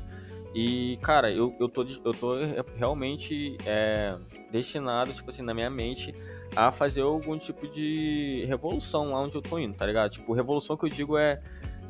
[0.54, 2.36] E, cara, eu, eu, tô, eu tô
[2.76, 4.18] realmente é,
[4.52, 6.14] destinado, tipo assim, na minha mente,
[6.56, 10.10] a fazer algum tipo de revolução lá onde eu tô indo, tá ligado?
[10.12, 11.40] Tipo, revolução que eu digo é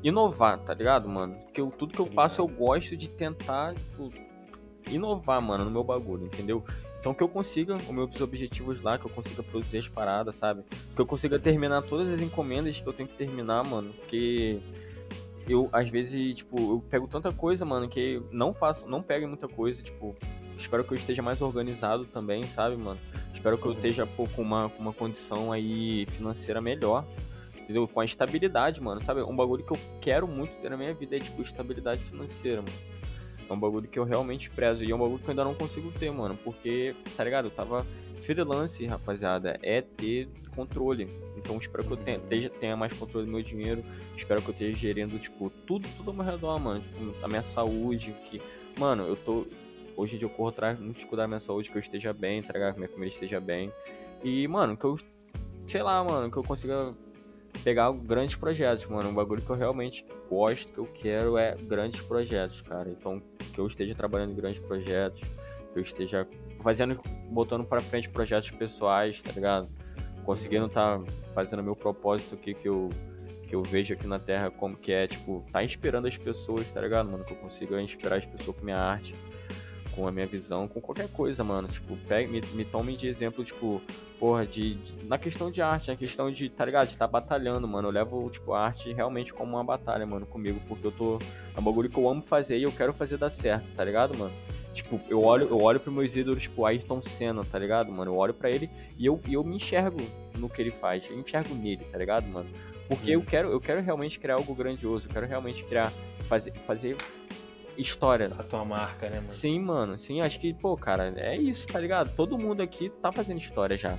[0.03, 1.36] inovar, tá ligado, mano?
[1.45, 4.12] Porque eu- tudo que eu faço eu gosto de tentar, tipo,
[4.89, 6.64] inovar, mano, no meu bagulho, entendeu?
[6.99, 10.64] Então que eu consiga os meus objetivos lá, que eu consiga produzir as paradas, sabe?
[10.93, 13.93] Que eu consiga terminar todas as encomendas que eu tenho que terminar, mano.
[13.93, 14.60] Porque
[15.48, 19.48] eu, às vezes, tipo, eu pego tanta coisa, mano, que não faço, não pego muita
[19.48, 20.16] coisa, tipo.
[20.58, 23.00] Espero que eu esteja mais organizado também, sabe, mano?
[23.34, 23.78] Espero que eu Uhum.
[23.78, 27.06] esteja pô, com uma, com uma condição aí financeira melhor.
[27.58, 27.88] Entendeu?
[27.88, 29.02] Com a estabilidade, mano.
[29.02, 29.22] Sabe?
[29.22, 32.74] Um bagulho que eu quero muito ter na minha vida é, tipo, estabilidade financeira, mano.
[33.50, 34.84] É um bagulho que eu realmente prezo.
[34.84, 36.38] E é um bagulho que eu ainda não consigo ter, mano.
[36.43, 37.45] Porque, tá ligado?
[37.45, 37.86] Eu tava.
[38.22, 41.08] Freelance, rapaziada, é ter controle.
[41.38, 42.24] Então espero que eu tenha, Uhum.
[42.24, 43.82] esteja- tenha mais controle do meu dinheiro.
[44.16, 46.82] Espero que eu esteja gerindo, tipo, tudo, tudo ao meu redor, mano.
[46.82, 48.14] Tipo, a minha saúde.
[48.26, 48.41] Que,
[48.78, 49.45] mano, eu tô.
[49.95, 52.12] Hoje em dia eu corro atrás muito de cuidar da minha saúde, que eu esteja
[52.14, 52.74] bem, tá ligado?
[52.74, 53.72] Que minha família esteja bem.
[54.24, 54.97] E, mano, que eu.
[55.66, 56.93] Sei lá, mano, que eu consiga
[57.64, 59.10] pegar grandes projetos, mano.
[59.10, 62.89] Um bagulho que eu realmente gosto, que eu quero é grandes projetos, cara.
[62.89, 63.22] Então,
[63.53, 65.22] que eu esteja trabalhando em grandes projetos,
[65.72, 66.28] que eu esteja
[66.62, 69.68] fazendo, botando pra frente projetos pessoais, tá ligado?
[70.24, 71.01] Conseguindo tá
[71.34, 72.89] fazendo meu propósito aqui que eu
[73.47, 76.80] que eu vejo aqui na Terra como que é, tipo, tá inspirando as pessoas, tá
[76.80, 77.24] ligado, mano?
[77.24, 79.16] Que eu consiga inspirar as pessoas com minha arte,
[80.00, 81.68] com a minha visão, com qualquer coisa, mano.
[81.68, 83.82] Tipo, pegue, me, me tome de exemplo, tipo,
[84.18, 87.68] porra, de, de- na questão de arte, na questão de, tá ligado, de estar batalhando,
[87.68, 87.89] mano.
[87.89, 91.20] Eu levo, tipo, a arte realmente como uma batalha, mano, comigo, porque eu tô.
[91.56, 94.18] É um bagulho que eu amo fazer e eu quero fazer dar certo, tá ligado,
[94.18, 94.32] mano?
[94.74, 98.12] Tipo, eu olho, eu olho pros meus ídolos, tipo, Ayrton Senna, tá ligado, mano?
[98.12, 100.00] Eu olho pra ele e eu, eu me enxergo
[100.38, 101.10] no que ele faz.
[101.10, 102.47] Eu enxergo nele, tá ligado, mano?
[102.88, 105.91] Porque eu quero, eu quero realmente criar algo grandioso, eu quero realmente criar,
[106.28, 106.95] fazer, fazer
[107.82, 109.32] história, A tua marca, né, mano?
[109.32, 109.97] Sim, mano.
[109.97, 112.13] Sim, acho que, pô, cara, é isso, tá ligado?
[112.15, 113.97] Todo mundo aqui tá fazendo história já,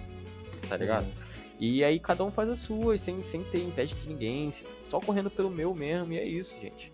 [0.69, 1.05] tá ligado?
[1.05, 1.31] Uhum.
[1.59, 4.51] E aí cada um faz as suas, sem, sem ter inveja de ninguém,
[4.81, 6.93] só correndo pelo meu mesmo, e é isso, gente.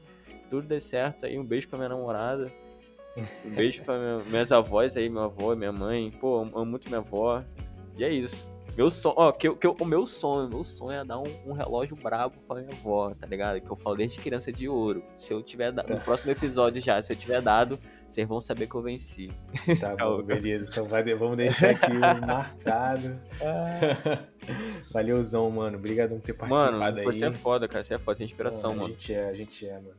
[0.51, 2.53] Tudo dê certo aí, um beijo pra minha namorada.
[3.45, 6.11] Um beijo pra minha- minhas avós aí, minha avó minha mãe.
[6.21, 7.43] Pô, amo muito minha avó.
[7.97, 8.49] E é isso.
[8.77, 11.97] Meu sonho, ó, que, que o meu sonho, meu sonho é dar um, um relógio
[11.97, 13.59] brabo pra minha avó, tá ligado?
[13.61, 15.03] Que eu falo desde criança de ouro.
[15.17, 16.05] Se eu tiver dado, no Tá.
[16.05, 19.31] próximo episódio já, se eu tiver dado, vocês vão saber que eu venci.
[19.81, 20.69] Tá bom, beleza.
[20.71, 23.19] Então vai, vamos deixar aqui marcado.
[24.93, 25.79] Valeuzão, mano.
[25.79, 27.05] Obrigado por ter participado Mano, aí.
[27.05, 27.83] você é foda, cara.
[27.83, 28.89] Você é foda, você é inspiração, A mano.
[28.89, 29.95] gente é, a gente é, mano.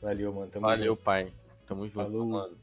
[0.00, 0.48] Valeu, mano.
[0.48, 1.02] Tamo Valeu, junto.
[1.04, 1.32] pai.
[1.66, 2.26] Tamo junto, Falou.
[2.26, 2.56] mano.